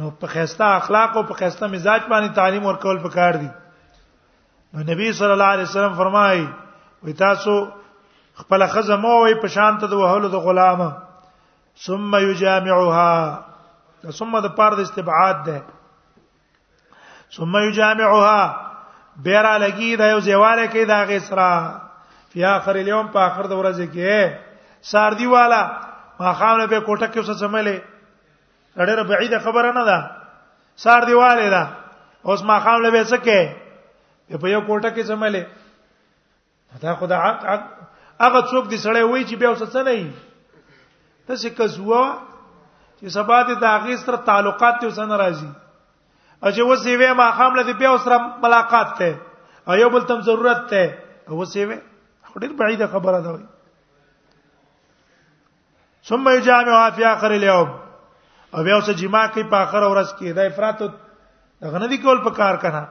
[0.00, 3.48] نو په خسته اخلاق او په خسته مزاج باندې تعلیم ورکول پکار دي
[4.72, 6.44] نو نبی صلی الله علیه وسلم فرمایي
[7.04, 7.54] وې تاسو
[8.42, 10.88] خپل خزمه وې په شان ته د وهلو د غلامه
[11.88, 13.44] ثم یجامعها
[14.20, 15.62] ثم د پاره د استبعاد ده
[17.38, 18.40] ثم یجامعها
[19.28, 21.50] بیرا لګی دا یو زیواله کې دا غسرہ
[22.32, 25.62] فی اخر اليوم په اخر د ورځې کې ساردی والا
[26.20, 27.76] ما خاله به کوټه کې څه سملې
[28.88, 29.98] ډېر بعید خبره نه ده
[30.84, 31.62] سار دیواله ده
[32.26, 35.44] اوس ما خاله به څه کې په یو کوټه کې سملې
[36.82, 37.16] دا خدا
[38.18, 40.12] هغه څوک دی سړی وای چې بیا وسه څه نه وي
[41.28, 42.02] تاسو کزوا
[43.00, 45.50] چې سبا دې د هغه سره تعلقات ته وسنه راځي
[46.42, 49.12] او چې وسې وې ما خامله دې بیا سره ملاقات ته
[49.68, 50.82] او یو بل تم ضرورت ته
[51.38, 51.78] وسې وې
[52.42, 53.46] ډېر بعیده خبره ده وای
[56.06, 57.70] ثم یجامعها فی اخر الیوم
[58.52, 60.78] او بیا اوس جما کوي په اخر ورځ کې دا افراط
[61.62, 62.84] دغه نه دی کول په کار کنه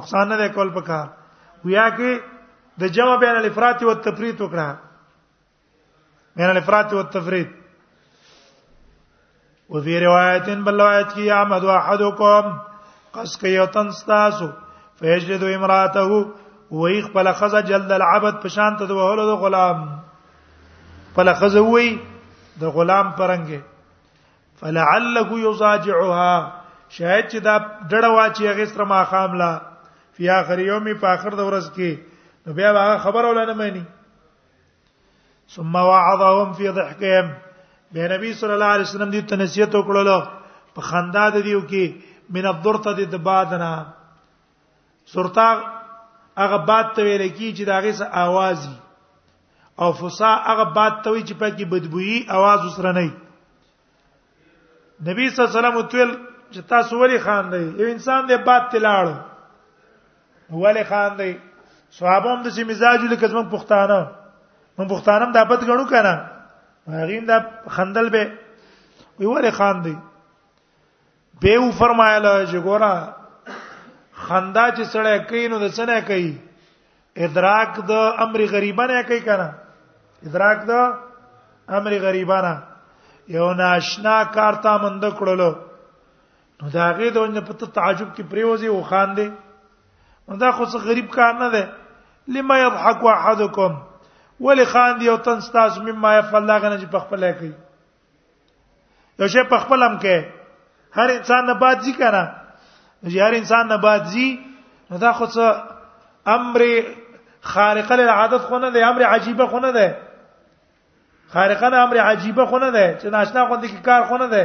[0.00, 1.06] نقصان نه دی کول په کار
[1.64, 2.20] ویا کې
[2.82, 4.76] د جمع بین الافراط او التفریط وکړه
[6.40, 7.48] بین الافراط او التفریط
[9.70, 12.52] او فی روایت بل روایت کې احمد احدکم
[13.16, 14.46] قص کې یو تنستاسو
[15.00, 16.04] فیجد امراته
[16.70, 19.82] وای خپل خزه جلد العبد په شان ته د وهلو د غلام
[21.12, 21.90] خپل خزه وای
[22.60, 23.48] د غلام پرنګ
[24.60, 26.34] فلعله یزاجعها
[26.96, 27.54] شاید چې دا
[27.90, 29.52] ډړه واچي هغه سره ما خاملا
[30.18, 31.90] فی اخر یوم په اخر د ورځ کې
[32.46, 33.84] نو بیا هغه خبر ولنه مانی
[35.56, 37.26] ثم وعظهم فی ضحکهم
[37.96, 40.18] به نبی صلی الله علیه وسلم دې تنسیت وکړلو
[40.78, 41.84] په خندا د دیو کې
[42.36, 43.72] من الضرته د بادنا
[45.14, 45.48] سرتا
[46.38, 48.58] هغه باد ته ویل کی چې دا غي څه आवाज
[49.82, 53.12] او فسا هغه باد ته وی چې پکې بدبوئی आवाज وسره نه
[55.08, 56.10] نبی صلی الله علیه وسلم تل
[56.50, 59.06] چې تاسو ولی خان دی یو انسان دی باد تلاړ
[60.62, 61.32] ولی خان دی
[61.98, 64.06] صحابه هم د چې مزاج لکه زمون پښتانه
[64.78, 66.14] من پښتانه هم د بد غړو کنه
[66.98, 67.36] هغه دا
[67.78, 68.32] خندل به
[69.20, 69.94] وی ولی خان دی
[71.46, 72.94] به و فرمایله چې ګورا
[74.26, 76.28] خندا چې سړی کین نو د سنه کوي
[77.28, 79.48] ادراک د امر غریبانه کوي کنه
[80.26, 80.80] ادراک دا
[81.78, 82.54] امر غریبانا
[83.34, 85.50] یو ناشنا کار تا مند کړلو
[86.62, 89.28] نو دا غي دونه په تعجب کې پریوزي او خان دي
[90.28, 91.72] نو دا خو څه غریب کار نه ده
[92.38, 93.74] لما يضحك احدكم
[94.46, 97.52] ولي خان دي او تنستاز مما يفعل الله غنه چې په خپل کوي
[99.22, 100.24] یو شی په خپل هم کې
[100.98, 102.24] هر انسان نه باد زی کنه
[103.04, 104.28] چې هر انسان نه باد زی
[104.90, 106.68] نو دا خو څه امر
[107.54, 109.88] خارق للعادت خو نه دی امر عجيبه خو نه دی
[111.32, 114.44] خارقه د امر عجيبه خو نه ده چې ناشنا غوند کې کار خو نه ده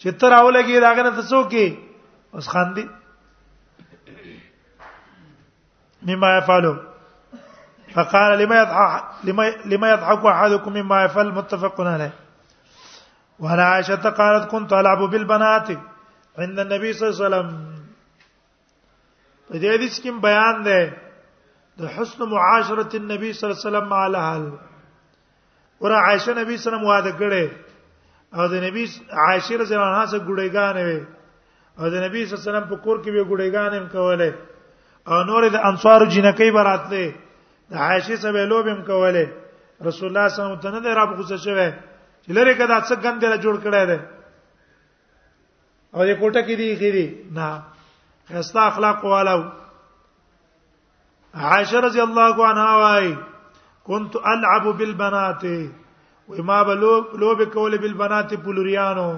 [0.00, 1.74] چې تر اوله کې اولګي نه تاسو کې
[2.34, 2.86] اوس خاندي
[6.10, 6.74] مما يفعلوا
[7.94, 9.04] فقال لما يضحك
[9.68, 12.10] لما يضحك احدكم مما يفعل متفق عليه
[13.44, 15.68] وعن عائشة قالت كنت ألعب بالبنات
[16.38, 17.66] عند النبي صلى الله عليه وسلم
[19.50, 20.96] په دې حدیث کې بیان ده
[21.80, 24.52] د حسن معاشره النبي صلى الله عليه وسلم مع الاهل
[25.82, 27.44] ور عائشه نبی سلام واده کړي
[28.38, 28.82] او د نبی
[29.26, 31.00] عائشه رضی الله عنها سره ګډېګان وي
[31.78, 34.30] او د نبی صلی الله علیه وسلم په کور کې به ګډېګان هم کوله
[35.10, 37.14] او نور د انصار جنکې براتله
[37.70, 39.24] د عائشه سره لوبم کوله
[39.88, 41.66] رسول الله صلی الله علیه وسلم ته نه راب غوسه شوه
[42.22, 43.98] چې لره کدا څه ګندې را جوړ کړی دی
[45.94, 47.48] او یې کوټه کې دی خېری نه
[48.30, 49.40] خستا اخلاق والو
[51.50, 53.12] عائشه رضی الله عنها وايي
[53.84, 55.44] كنت العب بالبنات
[56.28, 59.14] و ما بلو لو به کول بالبنات پلوریانو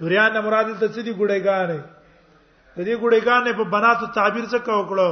[0.00, 1.80] دوریان مراد ته سدي ګړېګانې
[2.76, 5.10] د دې ګړېګانې په بناتو تعبیر څه کو کړو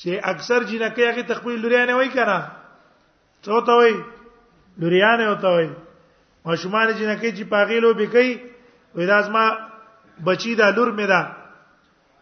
[0.00, 2.38] چې اکثر جنکه هغه تخویل لوریانه وای کړه
[3.44, 3.94] څه ته وای
[4.80, 5.68] لوریانه وته وای
[6.46, 8.26] ماشومان جنکه چې پاغیلو بکې
[8.96, 9.44] وای داس ما
[10.26, 11.22] بچی دا لور مې دا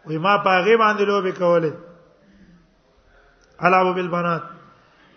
[0.06, 1.72] وای ما پاغي باندې لوبې کولې
[3.66, 4.42] العب بالبنات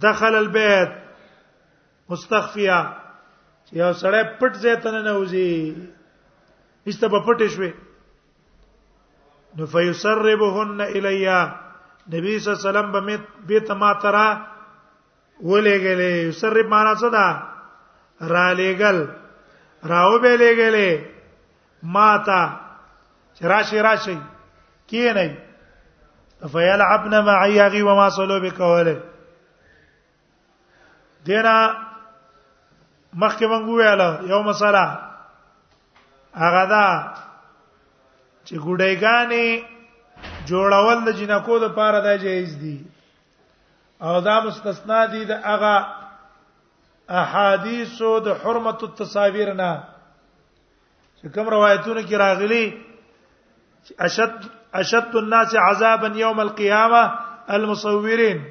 [0.06, 0.90] دخل البيت
[2.12, 2.78] مستخفیا
[3.80, 5.50] یو سړی پټ ځای ته نه وځي
[6.86, 7.72] ایسته په پټ شوې
[9.58, 11.38] نو فیسربهن الیا
[12.12, 13.00] نبی صلی الله علیه وسلم به
[13.50, 17.26] بیت ما ترا ولېګلې یسرب معنا څه ده
[18.36, 18.98] را لېګل
[19.90, 21.13] راو به لېګلې
[21.84, 22.44] ما تا
[23.48, 24.18] راشي راشي
[24.88, 25.30] کینې
[26.52, 28.94] فیلعبن معي غي وما صلو بکوله
[31.26, 31.54] دینا
[33.22, 34.84] مخکې مونږ ویاله یو مسله
[36.34, 36.86] هغه دا
[38.44, 39.64] چې ګډېګانی
[40.48, 42.78] جوړول د جنکو د پاره د جایز دي
[44.02, 45.86] او دا مستثنا دي د هغه
[47.24, 49.84] احادیث او د حرمت التصاویر نه
[51.24, 52.64] چې کوم روایتونه کې راغلي
[54.08, 54.42] اشد
[54.80, 57.00] اشد الناس عذابا يوم القيامه
[57.58, 58.42] المصورين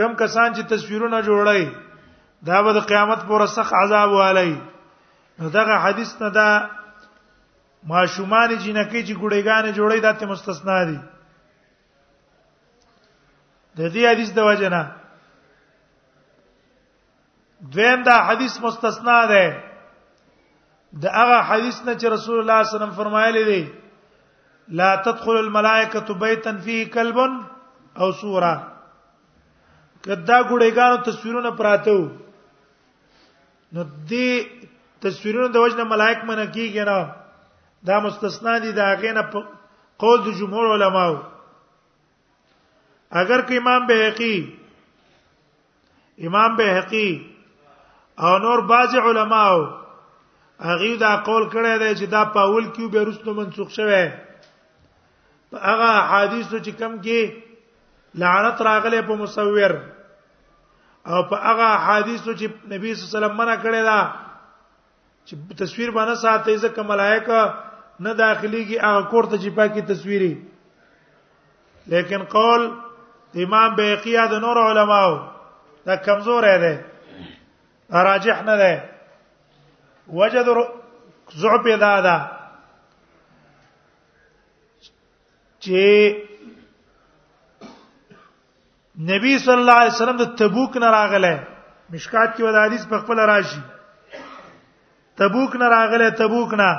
[0.00, 1.64] کم کسان چې تصویرونه جوړای
[2.50, 4.52] دا به د قیامت پر سخ عذاب والي
[5.56, 6.46] دغه حدیث نه دا
[7.82, 10.96] ماشومان جنکی چې ګړېګان جوړي دا ته مستثنا دي
[13.78, 14.86] د دې حدیث د وجنه
[17.76, 19.46] دویم دا حدیث مستثنا ده
[21.02, 23.62] د هغه حدیث نه چې رسول الله صلی الله علیه وسلم فرمایلی دی
[24.80, 27.18] لا تدخل الملائکه بیتا فيه كلب
[28.00, 28.52] او سوره
[30.04, 32.08] کدا ګړېګانو تصویرونه پراته وو
[33.72, 34.30] نو دې
[35.06, 37.14] تصویرونه د وجنه ملائک منه کیږي نه
[37.90, 39.42] دا مستثنا دي دا غینه په
[40.02, 41.18] قول د جمهور علماو
[43.20, 44.36] اگر که امام بهقی
[46.28, 47.08] امام بهقی
[48.26, 49.58] او نور بعض علماو
[50.60, 54.02] هغه دا قول کړی دی چې دا پاول کیو به رسو منسوخ شوه
[55.50, 57.20] په هغه حدیثو چې کم کې
[58.14, 59.70] لعنت راغله په مصور
[61.10, 64.00] او په هغه حدیثو چې نبی صلی الله علیه وسلم منع کړی دا
[65.26, 67.40] چې تصویر باندې ساتي ځکه ملائکه
[68.00, 70.34] نه داخليږي هغه کوړه چې پاکي تصویري
[71.86, 72.70] لیکن قول
[73.44, 75.12] امام بیقیه د نور علماو
[75.86, 76.74] دا کمزور دی
[78.04, 78.74] راجح نه دی
[80.12, 80.48] وجد
[81.42, 82.16] زعب دادا
[85.60, 85.82] چې
[89.10, 91.36] نبی صلی الله علیه وسلم د تبوک نه راغله
[91.92, 93.60] مشکات کې ود حدیث په خپل راشي
[95.20, 96.70] تبوک نه راغله تبوک نه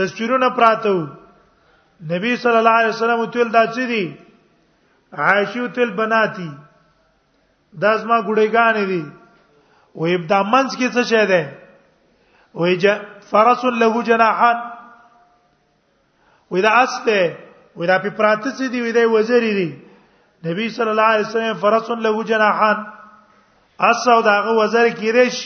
[0.00, 1.04] تصویرونه پراته وو
[2.14, 4.04] نبی صلی الله علیه وسلم تل دا چې دي
[5.16, 6.50] عائشو تل بناتی
[7.82, 9.04] دا زما ګړېګانې دي
[9.96, 11.42] او ابدا منس کې څه شه ده
[12.58, 12.84] وې ج
[13.30, 14.58] فرس له جناحان
[16.50, 17.20] وې دا استه
[17.76, 19.70] وې دا په پراته څه دي وې دا وزري دي
[20.48, 22.84] نبی صلی الله علیه وسلم فرس له جناحان
[23.90, 25.40] اسو داغه وزر کیرش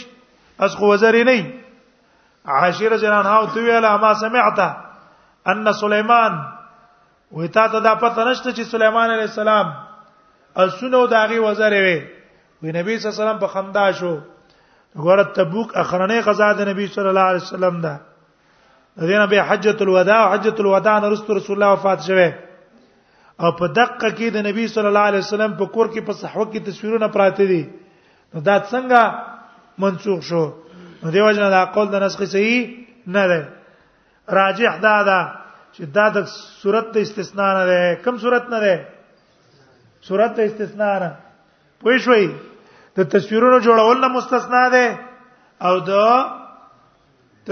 [0.67, 1.63] اس خو وزر نه
[2.59, 4.61] عاشر جنان هاو تو ویلا ما سمعت
[5.53, 6.33] ان سليمان
[7.33, 9.67] وې تا ته دا پته نشته چې سليمان عليه السلام
[10.63, 11.99] اسونو داغي وزره وي
[12.63, 14.13] وې نبی صلی الله علیه وسلم په خندا شو
[15.07, 18.01] غره تبوک اخرنه غزا د نبی صلی الله علیه وسلم ده
[19.11, 22.31] دینه به حجۃ الوداع حجۃ الوداع نه رسول الله وفات شوه
[23.41, 26.51] او په دقه کې د نبی صلی الله علیه وسلم په کور کې په صحوه
[26.53, 27.63] کې تصویرونه پراته دي
[28.35, 30.43] نو دا څنګه منسوخ شو
[31.03, 33.41] نو دیو جنا دا قول د نسخ صحیح نه ده
[34.39, 35.21] راجح دا ده
[35.81, 36.19] چې دا د
[36.63, 38.75] صورت ته استثناء نه ده کوم صورت نه ده
[40.09, 41.11] صورت ته استثناء نه
[41.81, 42.27] پوه شوي
[42.97, 44.87] د تصویرونو جوړول نه مستثنا ده
[45.69, 45.95] او د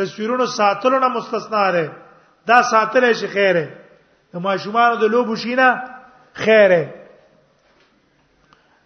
[0.01, 1.85] تصویرونو ساتلو نه مستثنا ده
[2.53, 3.67] دا ساتل شي خیره
[4.35, 5.69] د ماشومان د لوبو شینه
[6.45, 6.83] خیره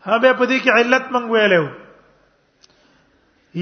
[0.05, 1.73] هغه په دې کې علت منغوي له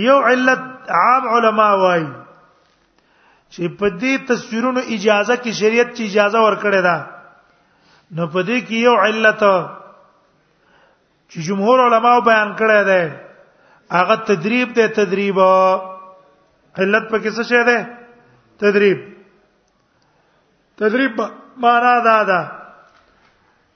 [0.06, 0.62] یو علت
[1.04, 2.08] عام علما وایي
[3.54, 6.96] چې په دې تصویرونو اجازه کې شریعت چې اجازه ورکړې ده
[8.18, 9.40] نو په دې کې یو علت
[11.30, 13.02] چې جمهور علماو بیان کړی دی
[13.96, 15.38] هغه تدریب دی تدریب
[16.80, 17.76] علت په کیسه شه ده
[18.64, 19.00] تدریب
[20.82, 21.14] تدریب
[21.66, 22.40] معنا دا ده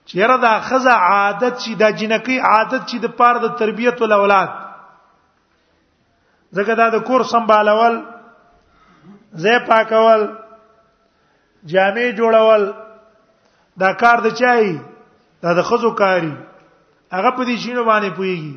[0.08, 4.50] چیرې دا خزه عادت چې دا جنکی عادت چې د پاره د تربیت ول اولاد
[6.58, 7.96] زګدا د کور سمبالول
[9.42, 10.24] زه پاکول
[11.72, 12.70] جامع جوړول
[13.80, 14.66] دا کار د چای
[15.46, 16.32] دا د خزو کاری
[17.14, 18.54] هغه په دې شینو باندې پويږي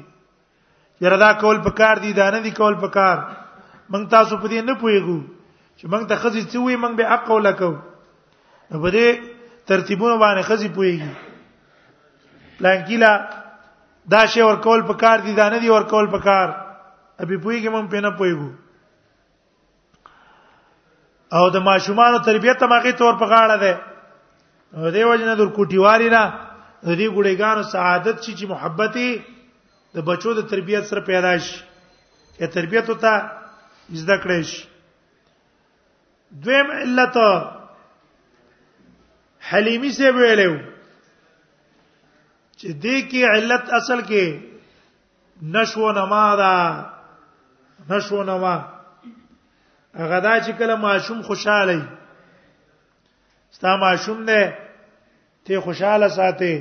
[1.05, 3.17] یره دا کول په کار دي دا نه دي کول په کار
[3.91, 5.17] مونږ تاسو په دې نه پويګو
[5.77, 7.71] چې مونږ ته خزي څه وي مونږ به اقو لکو
[8.75, 9.17] په دې
[9.73, 11.11] ترتیبونه باندې خزي پويږي
[12.65, 13.11] لانکیلا
[14.13, 16.47] دا شی ور کول په کار دي دا نه دي ور کول په کار
[17.19, 18.49] ابي پويګم مونږ په نه پويګو
[21.33, 23.73] او د ماشومان تربیته ماغي تور په غاړه ده
[24.95, 26.23] دیو جن در کوټیواری را
[26.83, 29.21] د دې ګړېګانو سعادت چې چې محبتي
[29.95, 31.59] د بچو د تربیت سره پیدا شي
[32.37, 33.13] چې تربیت وتا
[33.93, 34.61] زده کړې شي
[36.43, 37.15] دویم علت
[39.51, 40.53] حلیمی سے ویلو
[42.59, 44.25] چې دې کې علت اصل کې
[45.57, 46.53] نشو نما دا
[47.91, 48.55] نشو نما
[50.01, 51.83] هغه دا چې کله ماشوم خوشاله وي
[53.57, 54.53] ستا ماشوم نه
[55.45, 56.53] ته خوشاله ساتي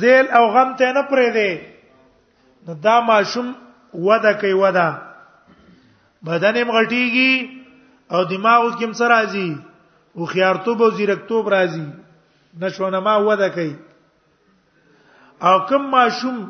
[0.00, 1.50] زیل او غم ته نه پرې دی
[2.66, 3.54] نو دا ماشوم
[4.08, 4.88] ودا کوي ودا
[6.26, 7.58] بدن یې مغټیږي
[8.12, 9.58] او دماغ اوس کوم سره راځي
[10.16, 11.86] او خيارتوب او زیرکتوب راځي
[12.60, 13.76] نشونه ما ودا کوي
[15.42, 16.48] او کوم ماشوم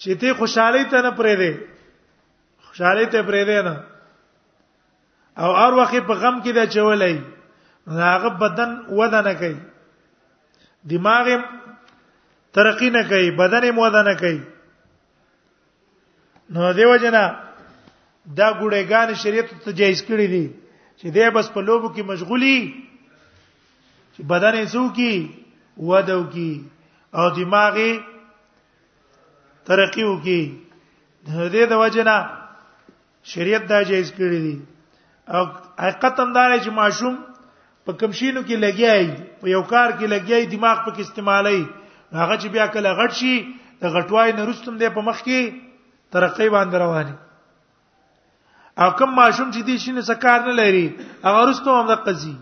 [0.00, 1.52] چې ته خوشحالي ته نه پرې دی
[2.70, 3.74] خوشاله ته پرې دی نه
[5.44, 7.16] او هر وخت په غم کې دا چولای
[7.96, 9.58] هغه بدن وده نه کوي
[10.92, 11.26] دماغ
[12.58, 14.40] ترقی نه کوي بدن یې وده نه کوي
[16.54, 17.24] نو دیو جنا
[18.38, 20.46] دا ګړېګان شریعت ته جایز کړی دي
[20.98, 22.56] چې دی بس په لوبو کې مشغولي
[24.16, 25.12] چې بدن یې څو کی
[25.88, 26.64] ودو کی
[27.18, 27.92] او دماغي
[29.68, 30.42] ترقی وکي
[31.26, 32.39] د دې د وجنه
[33.32, 34.56] شریعت دا جایز کړی دی
[35.26, 35.44] او
[35.84, 37.14] حقیقت اندار چې ماشوم
[37.84, 39.06] په کمشینو کې لګیای
[39.40, 41.64] په یو کار کې لګیای دماغ په کې استعمالای
[42.20, 43.34] هغه چې بیا کله غټ شي
[43.82, 45.40] د غټوای نه رستم دی په مخ کې
[46.12, 47.14] ترقې باندې رواني
[48.82, 50.86] او کوم ماشوم چې دی شینه سکار نه لري
[51.24, 52.36] هغه رستم هم د قضیه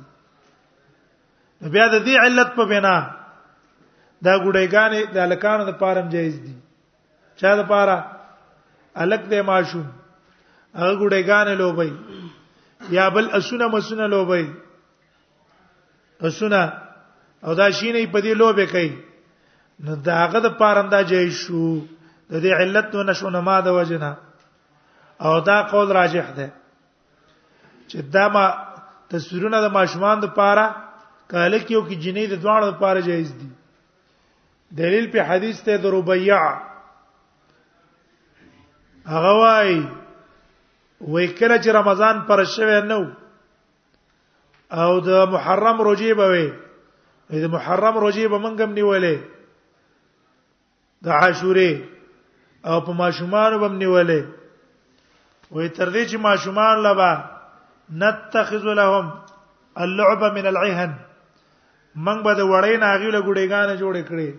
[1.77, 2.97] بیا د دې علت په بنا
[4.27, 6.55] دا ګډېګانې د الکانو د پارم جایز دي
[7.41, 7.99] چا د پارا
[8.95, 9.87] الک دې ماشوم
[10.79, 11.91] هغه ګډېګان لوبي
[12.97, 14.45] یا بل اسونه مسونه لوبي
[16.31, 16.63] اسونه
[17.47, 18.91] او دا شینې په دې لوبه کوي
[19.85, 21.65] نو داغه د پارنداجې شو
[22.31, 24.13] د دې علت نو نشو نه ما د وجنا
[25.27, 26.49] او دا قول راجح ده
[27.91, 28.45] چې دا ما
[29.11, 30.67] تصویرونه د ماشومان د پاره
[31.31, 33.49] کاله کېو کې جنې د دوانو د پاره جایز دي
[34.81, 36.41] دلیل په حدیث ته د ربيع
[39.15, 39.81] هغه وای
[41.01, 43.03] وای کله چې رمضان پر شوه نو
[44.83, 46.47] او د محرم روجی به وي
[47.45, 49.19] د محرم روجی به منګم نیولې
[51.05, 51.83] د عاشورې
[52.71, 54.25] او په ماشومان به نیولې
[55.51, 57.13] وای تر دې چې ماشومان لبا
[58.03, 59.11] نتخذ لهم
[59.87, 60.93] اللعب من العهن
[61.97, 64.31] منګ به د وړې ناغي له ګډېګانه جوړې کړې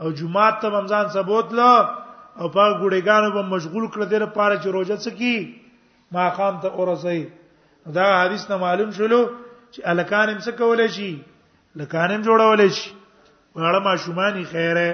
[0.00, 1.68] او جمعه ته رمضان سبوت له
[2.38, 5.36] او په ګډېګانو به مشغول کړ دې لپاره چې روزه څکی
[6.14, 7.22] ما خام ته اورسي
[7.94, 9.20] دا حدیث نه معلوم شلو
[9.74, 11.10] چې الکانم څه کولای شي
[11.80, 12.88] لکانم جوړولای شي
[13.54, 14.88] وړه ما شومانی خیره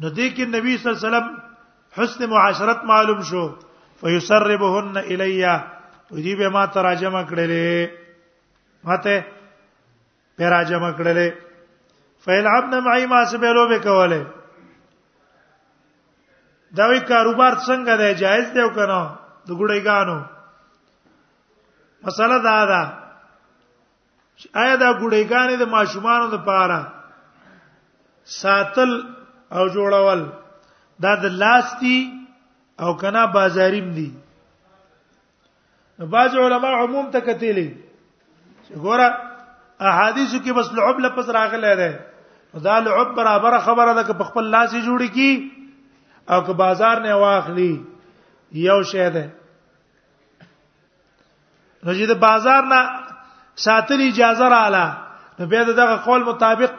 [0.00, 1.26] نو دې کې نبی صلی الله علیه وسلم
[1.98, 3.42] حسن معاشرت معلوم شو
[4.00, 5.56] فیسربهن الیا
[6.12, 7.90] دې به ما تراجمه کړلې
[8.90, 9.16] ماته
[10.36, 11.30] پیراجمه کړلې
[12.24, 14.22] فیلعبن معي ما سبلو به کوله
[16.76, 18.98] دا وی کاروبار څنګه دی جایز دی او کنه
[19.46, 20.18] د ګړېګانو
[22.06, 22.82] مسله دا ده
[24.62, 26.80] آیا دا ګړېګانې د ماشومانو لپاره
[28.40, 28.92] ساتل
[29.56, 30.20] او جوړول
[31.06, 31.96] دا د لاستی
[32.82, 34.10] او کنه بازاریم دي
[36.12, 37.70] بعض علما عموم ته کتلې
[38.76, 39.08] ګوره
[39.92, 44.44] احادیث کې بس لعب لپس راغله ده دا لعب برابر خبره ده چې په خپل
[44.54, 45.34] لاس جوړی کی
[46.28, 47.86] او که بازار نه واخلي
[48.52, 49.32] یو شی ده
[51.84, 52.80] نو چې د بازار نه
[53.54, 54.86] ساتل اجازه رااله
[55.38, 56.72] نو به دغه قول مطابق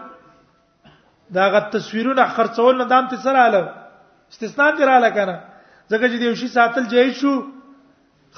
[1.35, 3.63] دغه تصویرونه خرڅول نه دام ته سره اله
[4.31, 5.37] استثناء دی رااله کنه
[5.91, 7.45] ځکه چې دیوشي ساتل جایز شو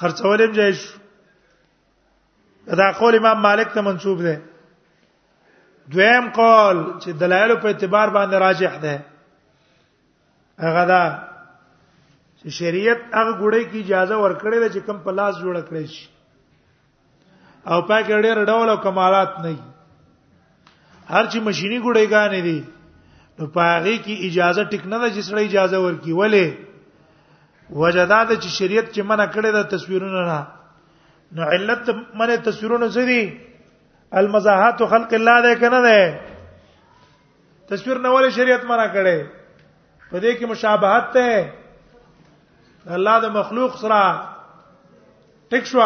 [0.00, 0.98] خرڅول هم جایز شو
[2.76, 4.40] دا قول امام مالک ته منسوب ده
[5.90, 9.00] دویم قول چې دلایل په اعتبار باندې راجح ده
[10.66, 11.02] هغه دا
[12.42, 16.04] چې شریعت هغه ګړې کی اجازه ورکړې ده چې کم په لاس جوړ کړی شي
[17.72, 19.60] او پای کې ډېر ډول او کمالات نه دي
[21.10, 22.64] هر چې ماشيني ګړې غانې دي
[23.38, 26.46] نو پاغي کی اجازه ټیک نه ده چې سړی اجازه ورکی ولې
[27.82, 30.46] وجداد چې شریعت چې منع کړې ده تصویرونه نه
[31.32, 33.22] نو علت منه تصویرونه زدي
[34.20, 36.06] المزاحات خلق الله ده کنه ده
[37.72, 39.18] تصویر نه ولې شریعت منع کړي
[40.10, 41.28] په دې کې مشابهت ته
[42.98, 43.98] الله د مخلوق سره
[45.54, 45.82] ټیک شو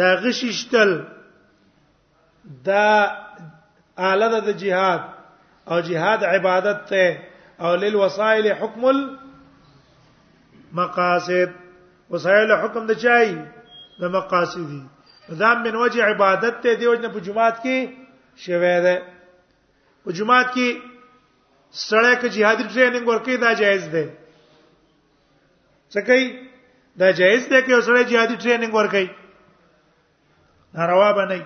[0.00, 0.90] دا غششتل
[2.68, 2.84] دا
[4.10, 5.02] آله د جهاد
[5.70, 7.06] او جهاد عبادت ته
[7.60, 11.50] او للوسائل حكم المقاصد
[12.10, 13.28] وسائل حکم د چای
[14.00, 14.82] د مقاصدی
[15.40, 17.78] دا من وجه عبادت ته دی وجنه په جمعات کې
[18.46, 18.96] شوه ده
[20.04, 20.68] په جمعات کې
[21.88, 24.04] سړی کې جهادي ټریننګ ورکې دا جایز ده
[25.92, 26.26] څه کوي
[27.00, 29.08] دا جایز ده کې اوسړي جهادي ټریننګ ور کوي
[30.78, 31.42] ناروا بنئ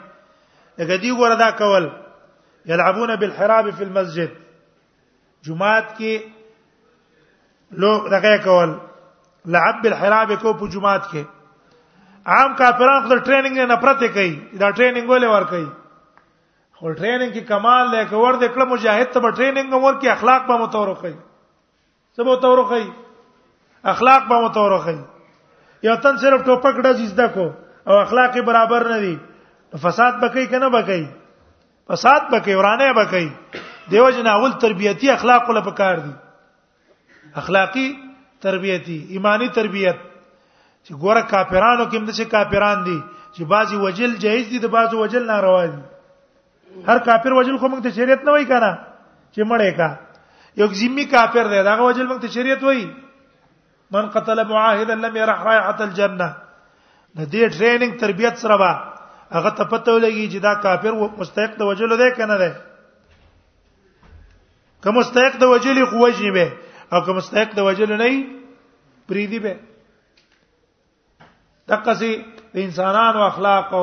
[0.79, 1.89] دغه دی ګور دا کول
[2.71, 4.31] یلعبون بالحراب فی المسجد
[5.49, 6.31] جمعات کې
[7.85, 8.75] لو دغه کول
[9.57, 11.25] لعب بالحراب کو په جمعات کې
[12.35, 15.67] عام کافرانو خپل ټریننګ نه پرته کوي دا ټریننګ ولې ور کوي
[16.77, 20.57] خو ټریننګ کې کمال لکه ور د کړه مجاهد ته ټریننګ ور کې اخلاق به
[20.67, 21.15] متورخي
[22.17, 22.85] سبو تورخي
[23.91, 24.99] اخلاق به متورخي
[25.83, 27.47] یو تن صرف ټوپک ډز زده کو
[27.87, 29.17] او اخلاق برابر نه دي
[29.87, 31.07] فساد بکې کنه بکې
[31.93, 33.29] فساد بکې ورانه بکې
[33.91, 36.13] دیو جن اول تربیتی اخلاق له پکار دي
[37.45, 37.89] اخلاقی
[38.47, 39.97] تربیتی ایمانی تربیت
[40.85, 42.99] چې ګوره کافرانو کې مده چې کافران دي
[43.37, 45.83] چې بعضی وجل جایز دي د بعضو وجل ناروا دي
[46.89, 48.75] هر کافر وجل خو موږ ته شریعت نه وای کنه
[49.35, 49.91] چې مړې کا
[50.61, 52.85] یو ذمہ کافر دی دا وجل موږ ته شریعت وای
[53.93, 56.29] من قتل معاهدا لم يرح رائحه الجنه
[57.15, 58.71] د دې ټریننګ تربيت سره با
[59.37, 62.51] هغه ته پته ولګي چې دا کافر مستحق د وجلو دی کنه دی
[64.83, 66.53] که مستحق د وجلې قوجنی به
[66.93, 68.09] او که مستحق د وجلو نه
[69.13, 69.61] پریدي به
[71.73, 72.13] دغه سي
[72.55, 73.83] د انسانانو اخلاق او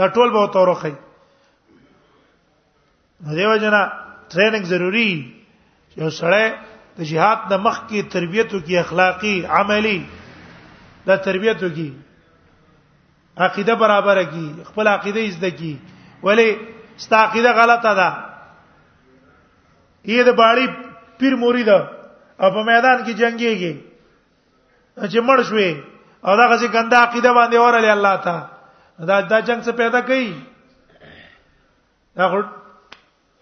[0.00, 0.94] دا ټول به توروخي
[3.20, 3.86] دیو جنا
[4.30, 5.10] ټریننګ ضروری
[6.02, 6.42] یو سره
[6.98, 9.98] د جهاد د مخ کې تربیته کې اخلاقی عملی
[11.08, 11.88] دا تربیته کې
[13.46, 15.72] عقیده برابره کې خپل عقیده زده کې
[16.28, 16.46] ولی
[17.04, 18.08] ستا عقیده غلطه ده
[20.12, 20.66] یی د باړی
[21.22, 21.84] پیر مرید او
[22.38, 23.74] په میدان کې جنگيږي
[24.96, 25.72] چې مړ شوې
[26.26, 30.32] او دا غزي ګنده عقیده باندې ورلې الله تعالی دا دا جنگ څه پیدا کړي
[32.16, 32.42] دا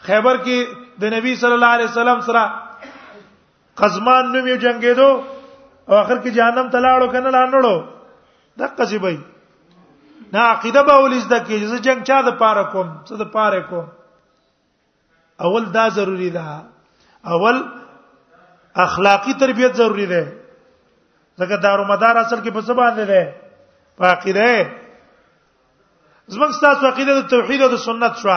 [0.06, 0.66] خیبر کې
[1.02, 2.44] د نبی صلی الله علیه وسلم سره
[3.80, 5.08] قزمان نوم یې جنگېدو
[5.88, 7.82] او اخر کې جهنم ته لاړو کنه لاندړو
[8.60, 9.18] دا قصيبه
[10.32, 13.60] نه عقیده به ولز د کې چې جنگ چا د پاره کوم څه د پاره
[13.70, 13.86] کوم
[15.46, 16.44] اول دا ضروری ده
[17.36, 17.56] اول
[18.86, 20.22] اخلاقی تربیت ضروری ده
[21.38, 23.36] ځکه دارو مدار اصل کې په څه باندې ده
[23.98, 24.70] په عقیده
[26.34, 28.36] زموږ تاسو عقیده د توحید او د سنت شو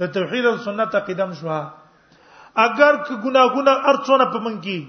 [0.00, 1.48] د توحید او سنت عقیده شو
[2.54, 4.88] اگر که ګناهونه ارڅونه پمنګي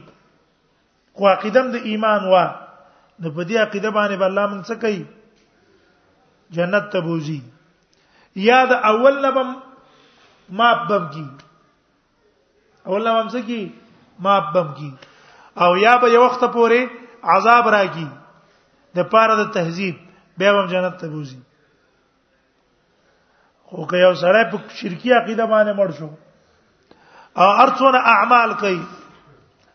[1.13, 2.43] خو عقیدم د ایمان وا
[3.19, 5.03] نو په دې عقیده باندې به الله مونږ څه کوي
[6.57, 7.41] جنت ته بوزي
[8.35, 9.53] یا د اول نبم
[10.57, 11.25] ماپ بمږي
[12.85, 13.73] اول نبم څه کی
[14.19, 14.91] ماپ بمږي
[15.63, 16.89] او یا به یو وخت پورې
[17.35, 18.07] عذاب راکی
[18.95, 19.95] د پاره د تهذیب
[20.37, 21.39] به هم جنت ته بوزي
[23.69, 26.09] خو که یو سره په شرکی عقیده باندې مړ شو
[27.35, 28.79] ارڅونه اعمال کوي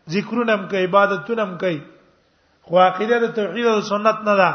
[0.09, 1.79] ذکرونه هم کوي عبادتونه هم کوي
[2.67, 4.49] خو عقیده د توحید او سنت نه ده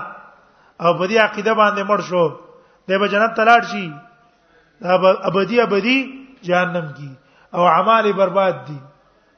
[0.83, 2.25] او په دې عقیده باندې مړ شو
[2.89, 3.93] د به جنت تلاړ شي
[5.31, 5.99] ابدی ابدی
[6.47, 7.11] جهنم کی
[7.55, 8.77] او اعمال برباد دي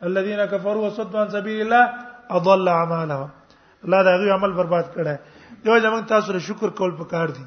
[0.02, 1.90] الذين كفروا وصدوا عن سبيل الله
[2.30, 3.28] اضل اعمالهم
[3.84, 5.18] الله دا غي عمل برباد کړه
[5.64, 7.44] یو زمون تاسو شکر کول پکار دي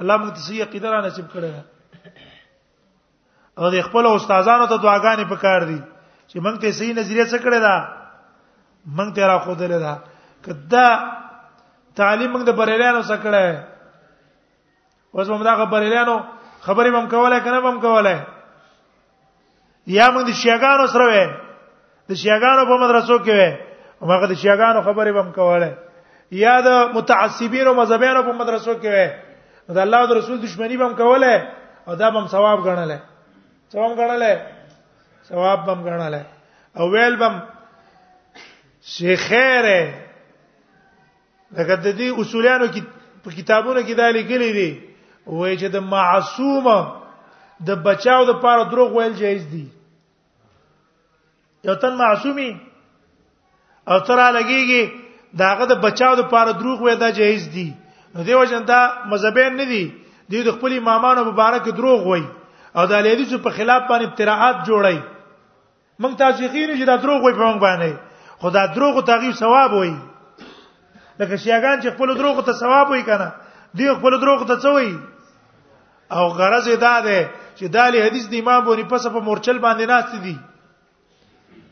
[0.00, 1.52] الله موږ ته صحیح عقیده را نصیب کړه
[3.60, 5.78] او د خپل استادانو ته دعاګانې پکار دي
[6.26, 7.74] چې موږ ته صحیح نظریه څه کړې ده
[8.96, 9.98] موږ ته را خودلې ده
[10.46, 10.86] کدا
[12.00, 13.64] تعلیم موږ د بریلانو څخه کړه
[15.14, 16.14] اوس موږ دا بریلانو
[16.68, 18.16] خبرې مم کوله کنه مم کوله
[19.98, 21.30] یا موږ د شیګانو سره وې
[22.08, 23.50] د شیګانو په مدرسو کې وې
[24.08, 25.78] موږ د شیګانو خبرې مم کوله
[26.46, 29.10] یا د متعصبین او مذهبیانو په مدرسو کې وې
[29.76, 31.48] د الله او رسول دښمنی بم کوله
[31.88, 33.00] او دا بم ثواب غنله
[33.72, 34.34] ثواب غړاله
[35.28, 36.22] ثواب بم غړاله
[36.78, 37.34] او ویل بم
[38.94, 39.80] شیخره
[41.58, 42.80] لکه د دې اصولانو کې
[43.24, 44.70] په کتابونو کې دا لیکلي دي
[45.38, 46.78] وایي چې د معصومه
[47.68, 49.66] د بچاو د پاره دروغ ویل جایز دي
[51.70, 52.50] یو تن معصومي
[53.90, 54.84] او تر لګيږي
[55.44, 57.68] داغه د بچاو د پاره دروغ ویل دا جایز دي
[58.14, 58.80] نو دیو جن دا
[59.12, 59.82] مذهبین نه دي
[60.30, 62.26] دوی د خپل امامانو مبارک دروغ وایي
[62.76, 64.98] او د احادیث په خلاف باندې ابتراعات جوړای
[66.02, 67.92] موږ تاریخین چې دا دروغ وي په موږ باندې
[68.42, 69.94] خدا دروغ ته غي ثواب وي
[71.18, 73.30] لکه شیعاګان چې خپل دروغ ته ثواب وي کنه
[73.78, 74.92] دی خپل دروغ ته څه وي
[76.12, 77.18] او غرض یې دا ده
[77.56, 80.36] چې دالي حدیث د امام بونی پس په مورچل باندې ناشته دي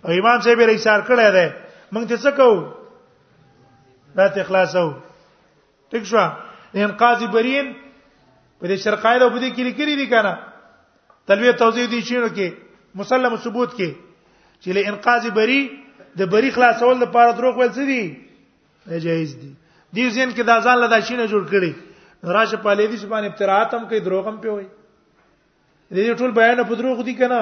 [0.05, 1.55] او امام صاحب یې اشاره کړی دی
[1.95, 2.65] موږ ته څه کوو
[4.21, 4.87] دا ته اخلاصو
[5.95, 6.29] ټیک شو
[6.75, 7.73] انقاذ برین
[8.61, 10.37] په دې شرقایله په دې کې لري کړی دی کنه
[11.29, 13.91] تلویہ توضیح دي چې کې مسلم ثبوت کې
[14.61, 15.59] چې له انقاذ بری
[16.21, 18.03] د بری خلاصول د پاره دروغ ویل څه دي
[19.07, 19.49] جایز دي
[19.97, 21.73] دې ځین کې د ځان له داشینه جوړ کړي
[22.37, 24.65] راشه پالې دي چې باندې ابتراعات هم کوي دروغ هم پیوي
[25.93, 27.41] دې ټول بیان په دروغ دي کنه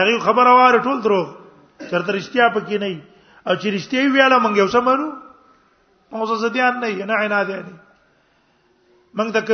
[0.00, 1.26] هغه خبره واره ټول دروغ
[1.90, 2.92] چرته رښتیا پکې نه
[3.48, 7.74] او چې رښتیا ویاله مونږ یو سمرو موږ زه ځدیان نه نه عناد دي
[9.16, 9.48] مونږ تک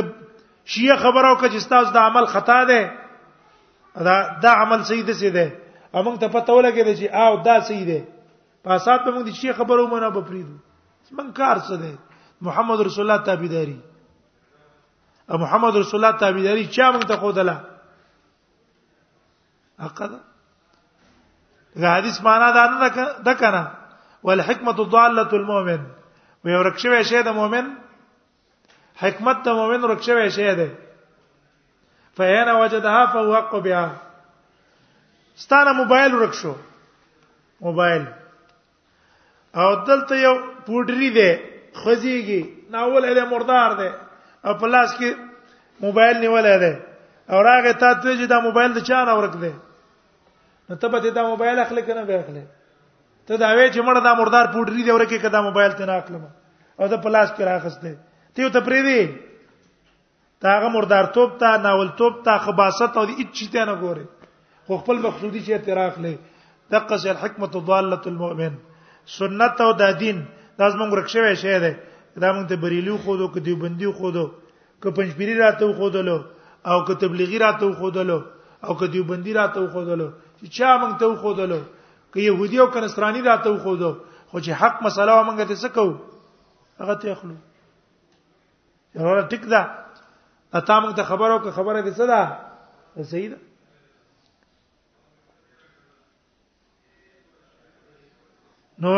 [0.65, 5.29] شیعه خبرو کې چې تاسو د عمل خطا ده دا دا عمل صحیح ده سي
[5.35, 5.45] ده
[5.99, 7.99] امنګ ته پته ولګي چې او دا صحیح ده
[8.67, 11.91] پاسات به موږ د شیعه خبرو مونږ نه بپریدو من کار څه ده
[12.49, 13.77] محمد رسول الله تابعداري
[15.31, 17.57] او محمد رسول الله تابعداري چا موږ ته خودله
[19.85, 20.19] عقدا
[21.83, 22.89] دا حدیث معنا دا نه
[23.23, 23.71] ده کنه
[24.27, 25.81] والحکمت ضاله المؤمن
[26.45, 27.73] ويورک شوی شی د مؤمن
[29.03, 30.67] حکمت ته مؤمن رکشوي شي ده
[32.17, 33.87] فهنا وجدها فهو حق بها
[35.43, 36.53] ستانه موبایل ورکشو
[37.67, 38.05] موبایل
[39.63, 40.35] او دلته یو
[40.67, 41.29] پودری ده
[41.81, 42.41] خزيږي
[42.71, 43.87] ناول له مردار ده
[44.45, 45.09] او پلاس کې
[45.87, 46.73] موبایل نیولای ده
[47.29, 49.53] او راغه تا ته چې دا موبایل د چا نه ورک ده
[50.69, 52.43] نو ته به دا موبایل اخلي کنه به اخلي
[53.27, 56.23] ته دا وې چې مړه دا مردار پودری دی ورکه کدا موبایل ته نه اخلم
[56.79, 57.95] او دا پلاس کې راخسته
[58.35, 59.01] ته یو ته پری دی
[60.43, 64.05] تاغه مردار توپ تا ناول توپ تا خباست او هیڅ چیته نه ګوري
[64.67, 66.13] خو خپل مقصودی چې اعتراف لې
[66.71, 68.53] دقه سل حکمت ضاله المؤمن
[69.17, 70.17] سنت او د دین
[70.59, 71.73] دا زمونږ رکشوي شی دی
[72.21, 74.25] دا مونږ ته بریلی خو دو کدی بندي خو دو
[74.81, 76.17] ک پنځپيري راته خو دلو
[76.71, 78.19] او ک تبلیغي راته خو دلو
[78.67, 80.09] او ک دیوبندي راته خو دلو
[80.39, 81.59] چې چا مونږ ته خو دلو
[82.11, 83.91] ک يهودي او کنسراني راته خو دو
[84.29, 85.87] خو چې حق مسله مونږ ته څه کو
[86.83, 87.35] هغه ته اخلو
[89.01, 89.61] یوه ټیک ده
[90.57, 92.21] اته موږ ته خبرو که خبره دې څه ده
[93.11, 93.37] صحیح ده
[98.85, 98.93] نو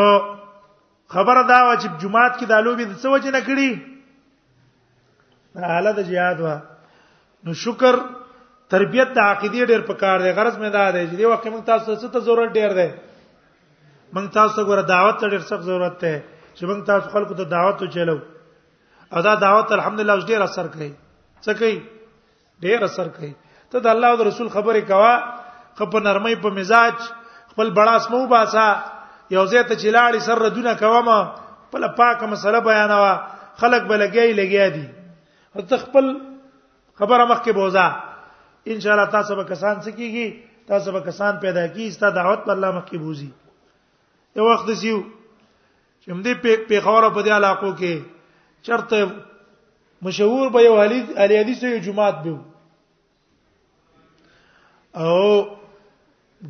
[1.15, 3.69] خبر دا و چې جمعات کې د لوبي د څه وجه نه کړی
[5.73, 6.55] حالت jihad وا
[7.43, 7.95] نو شکر
[8.71, 11.87] تربيت د عقيدي ډېر پکار دی غرض مې دا دی چې دی وخت موږ تاسو
[11.95, 12.89] ته څه ضرورت ډېر دی
[14.15, 16.15] موږ تاسو ته ګوره دعوت ډېر سخت ضرورت دی
[16.55, 18.17] چې موږ تاسو خلکو ته دعوت وچلو
[19.13, 20.89] او دا دعوت الحمدلله اوس ډیر اثر کوي
[21.45, 21.77] څه کوي
[22.65, 23.31] ډیر اثر کوي
[23.71, 25.13] ته د الله او رسول خبره کوا
[25.79, 26.95] خپل نرمۍ په مزاج
[27.51, 28.67] خپل بڑاس مو باسا
[29.35, 31.17] یو زه ته چلاړی سر ردونه کوما
[31.73, 33.13] په پاکه مسله بیانوا
[33.61, 34.85] خلق بلګی لګیا دي
[35.55, 36.05] او ته خپل
[37.01, 37.87] خبره مخکې بوزا
[38.75, 40.29] ان شاء الله تاسو به کسان سکیږي
[40.73, 43.29] تاسو به کسان پیدا کیږي ستاسو دعوت پر الله مخکې بوزي
[44.39, 45.01] یو وخت سیو
[46.03, 47.93] چې موږ په پیښور په دې علاقو کې
[48.67, 49.05] چرته
[50.01, 52.29] مشهور به یو حدیث علی حدیث یو جمعات به
[55.01, 55.57] او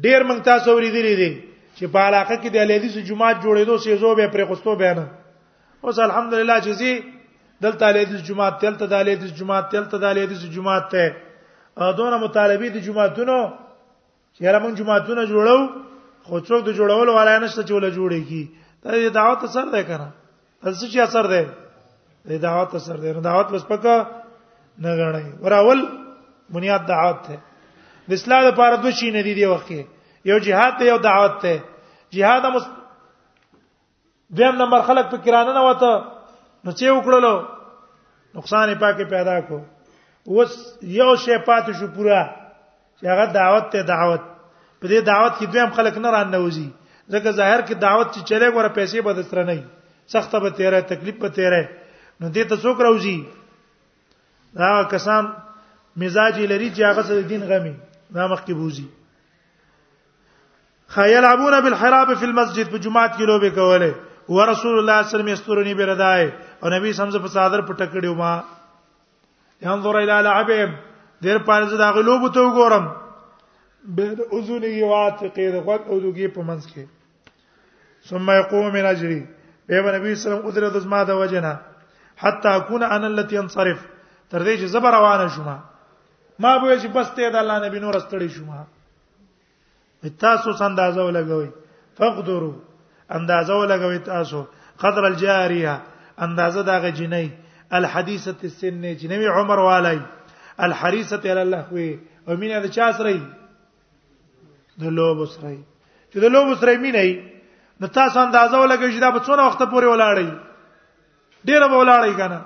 [0.06, 1.32] ډیر مونږ تاسو ورېدلې دي
[1.78, 5.00] چې په علاقه کې د علی حدیث جمعات جوړېدو سيزو به پرې خوستو بیان
[5.86, 6.92] اوس الحمدلله چې زی
[7.64, 11.04] دلته علی حدیث جمعات تلته د علی حدیث جمعات تلته د علی حدیث جمعات ته
[11.98, 13.38] دونه مطالبه دي جمعاتونو
[14.38, 15.58] چې هر مونږ جمعاتونه جوړو
[16.26, 18.42] خو څوک د جوړولو ولای نشته چې ولا جوړي کی
[18.84, 20.08] دا دعوت اثر دی کنه
[20.62, 21.44] تاسو چې اثر دی
[22.30, 23.98] د دعوت اثر دی دعوت بس پکا
[24.84, 25.80] نه غړی وراول
[26.56, 27.38] بنیاد دعوت ته
[28.10, 31.54] د اسلام لپاره دوه شي نه دي دی وخت یو جهاد ته یو دعوت ته
[32.18, 32.56] جهاد هم
[34.38, 35.92] دیم نمبر خلک په کرانه نه وته
[36.66, 37.34] نو چې وکړلو
[38.36, 39.60] نقصان یې پاکه پیدا کو
[40.28, 40.52] اوس
[41.00, 42.20] یو شی پاتې شو پورا
[43.00, 44.24] چې هغه دعوت ته دعوت
[44.82, 46.68] په دې دعوت کې دویم خلک نه ران نوځي
[47.14, 49.64] ځکه ظاهر کې دعوت چې چلے غوړه پیسې به د سره نه
[50.16, 51.86] سخت به تیرې تکلیف به تیرې
[52.20, 53.18] نو دې ته څوک راوځي
[54.60, 55.26] دا کسان
[56.04, 57.74] مزاجي لري چې هغه د دین غمي
[58.18, 58.86] دا مخکې بوزي
[60.96, 65.32] خیلعبون بالحراب فی المسجد په جمعات کې لوبه کوله ورسول الله صلی الله علیه وسلم
[65.34, 66.30] استورنی بردای
[66.62, 68.34] او نبی سمزه په صادر پټکړیو ما
[69.68, 70.76] ينظر الى لعبهم
[71.28, 72.90] دیر پاره دا غلوب ته وګورم
[74.00, 76.94] به اذنی واتقی د غوږ او دږي په منځ کې
[78.10, 79.24] ثم يقوم من اجری
[79.70, 81.56] به نبی صلی الله علیه وسلم قدرت از ما د وجنه
[82.18, 83.80] حتا اكون انا التي انصرف
[84.30, 85.60] تر دې چې زبر روانه شوم
[86.46, 91.50] ما به چې بس ته د الله نبی نور استړی شوم تاسو اندازه ولګوي
[92.00, 92.54] فقدروا
[93.20, 94.44] اندازه ولګوي تاسو
[94.84, 95.82] قدر الجاریه
[96.28, 97.30] اندازه دا غجنی
[97.80, 100.02] الحديثه السن جنوي عمر والي
[100.68, 102.00] الحريصه على الله
[102.30, 103.22] او مینا د چا سره
[104.84, 105.56] د لوب سره
[106.12, 109.88] چې د لوب سره مینې نو تاسو اندازه ولګوي چې دا په څونه وخت پورې
[109.94, 110.30] ولاړی
[111.48, 112.40] ډیر بولاړی کنه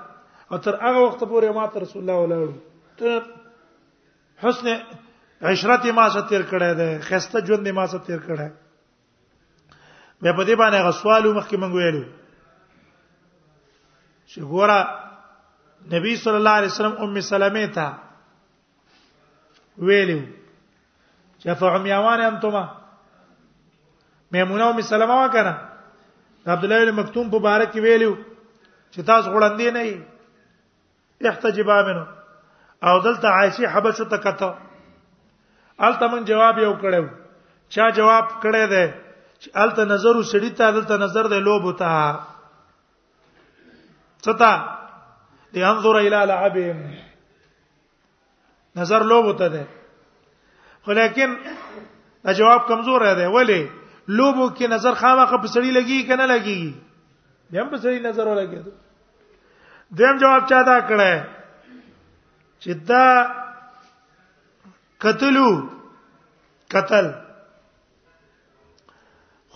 [0.52, 2.54] او تر هغه وخت پورې ما ته رسول الله ولاړو
[3.00, 3.10] ته
[4.42, 4.66] حسن
[5.50, 8.48] عشرت ما سره تیر کړه ده خسته ژوند ما سره تیر کړه
[10.22, 12.04] مې په دې باندې غسوالو مخکې مونږ ویلو
[14.30, 14.78] چې ګوره
[15.94, 17.86] نبی صلی الله علیه وسلم ام سلمہ ته
[19.90, 20.20] ویلو
[21.38, 22.64] چې فهم یوان انتما
[24.34, 25.54] میمونه ام سلمہ وکړه
[26.56, 28.12] عبد الله بن مکتوم په بارک ویلو
[28.94, 32.06] چې تاسو غړندې نه یې احتجبا منه
[32.90, 34.48] او دلته عائشه حبشو تکته
[35.90, 37.02] الته من جواب یو کړو
[37.76, 38.84] چا جواب کړی دی
[39.40, 41.92] چې الته نظر وسړی ته دلته نظر دی لوب وتا
[44.26, 44.52] چتا
[45.54, 46.80] دی انظر الی لعبهم
[48.82, 49.64] نظر لوب وتا دی
[50.86, 51.34] ولیکن
[52.24, 53.62] دا جواب کمزور دی ولی
[54.08, 56.72] لوبو کې نظر خامخه په سړی لګي کنه لګي
[57.50, 58.72] بیا په سړی نظر ولګي
[59.98, 61.12] دیم جواب چا دا کړه
[62.64, 63.06] چې دا
[65.04, 65.50] قتلو
[66.74, 67.06] قتل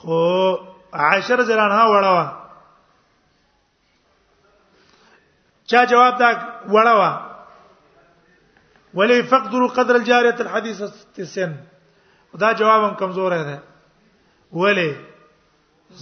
[0.01, 0.19] خو
[1.07, 2.27] عشر زرانه وړوا
[5.75, 6.31] چا جواب دا
[6.75, 7.13] وړوا
[9.01, 10.93] ولی فقدر قدر الجاريه الحديثه
[11.27, 11.53] السن
[12.41, 13.59] دا جواب هم کمزور دی
[14.63, 14.91] ولی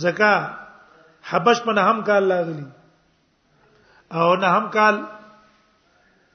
[0.05, 0.37] زکا
[1.33, 2.65] حبش په هم کال لاغلی
[4.13, 4.95] او نه هم کال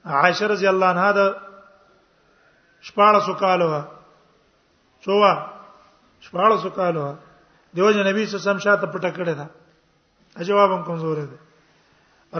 [0.04, 1.20] عائشه رضی الله عنها د
[2.86, 3.82] شپاړه سو کال وا
[5.04, 5.32] چوا
[6.26, 7.14] شپاړه سو کال وا
[7.76, 9.46] دیو جن نبی صلی الله علیه وسلم شاته پټه کړه دا
[10.48, 11.36] جواب هم کمزور دی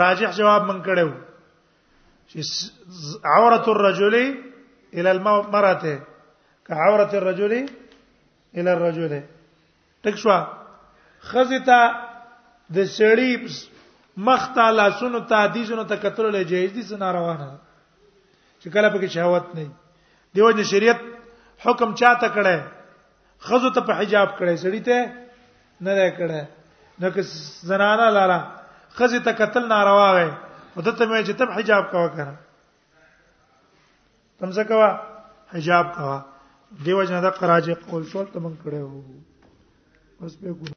[0.03, 1.11] راجح جواب من کړو
[2.31, 2.37] چې
[3.37, 4.15] عورت الرجل
[4.95, 6.03] الى المرأه
[6.67, 7.53] كعورت الرجل
[8.57, 9.21] الى الرجل
[10.03, 10.31] تک شو
[11.31, 11.81] خزتا
[12.75, 13.31] د سړی
[14.17, 17.49] مخ ته لاسونو ته حدیثونو ته کتل له جایز دي سنا روانه
[18.61, 19.71] چې کله پکې شهوت نه
[20.37, 21.01] دیو نه شریعت
[21.67, 22.63] حکم چاته کړه
[23.49, 25.15] خزو ته په حجاب کړه سړی ته
[25.89, 26.45] نه راي کړه
[27.05, 27.21] نو که
[27.71, 28.45] زنانه لاله
[28.99, 30.29] خزه ته قتل ناروا وي
[30.77, 32.35] ودته مې چې تب حجاب کوا کنه
[34.39, 34.91] تم څه کوا
[35.57, 36.21] حجاب کوا
[36.87, 39.03] دیو جنا د قراجه قول شول تم کړه وو
[40.27, 40.69] اوس به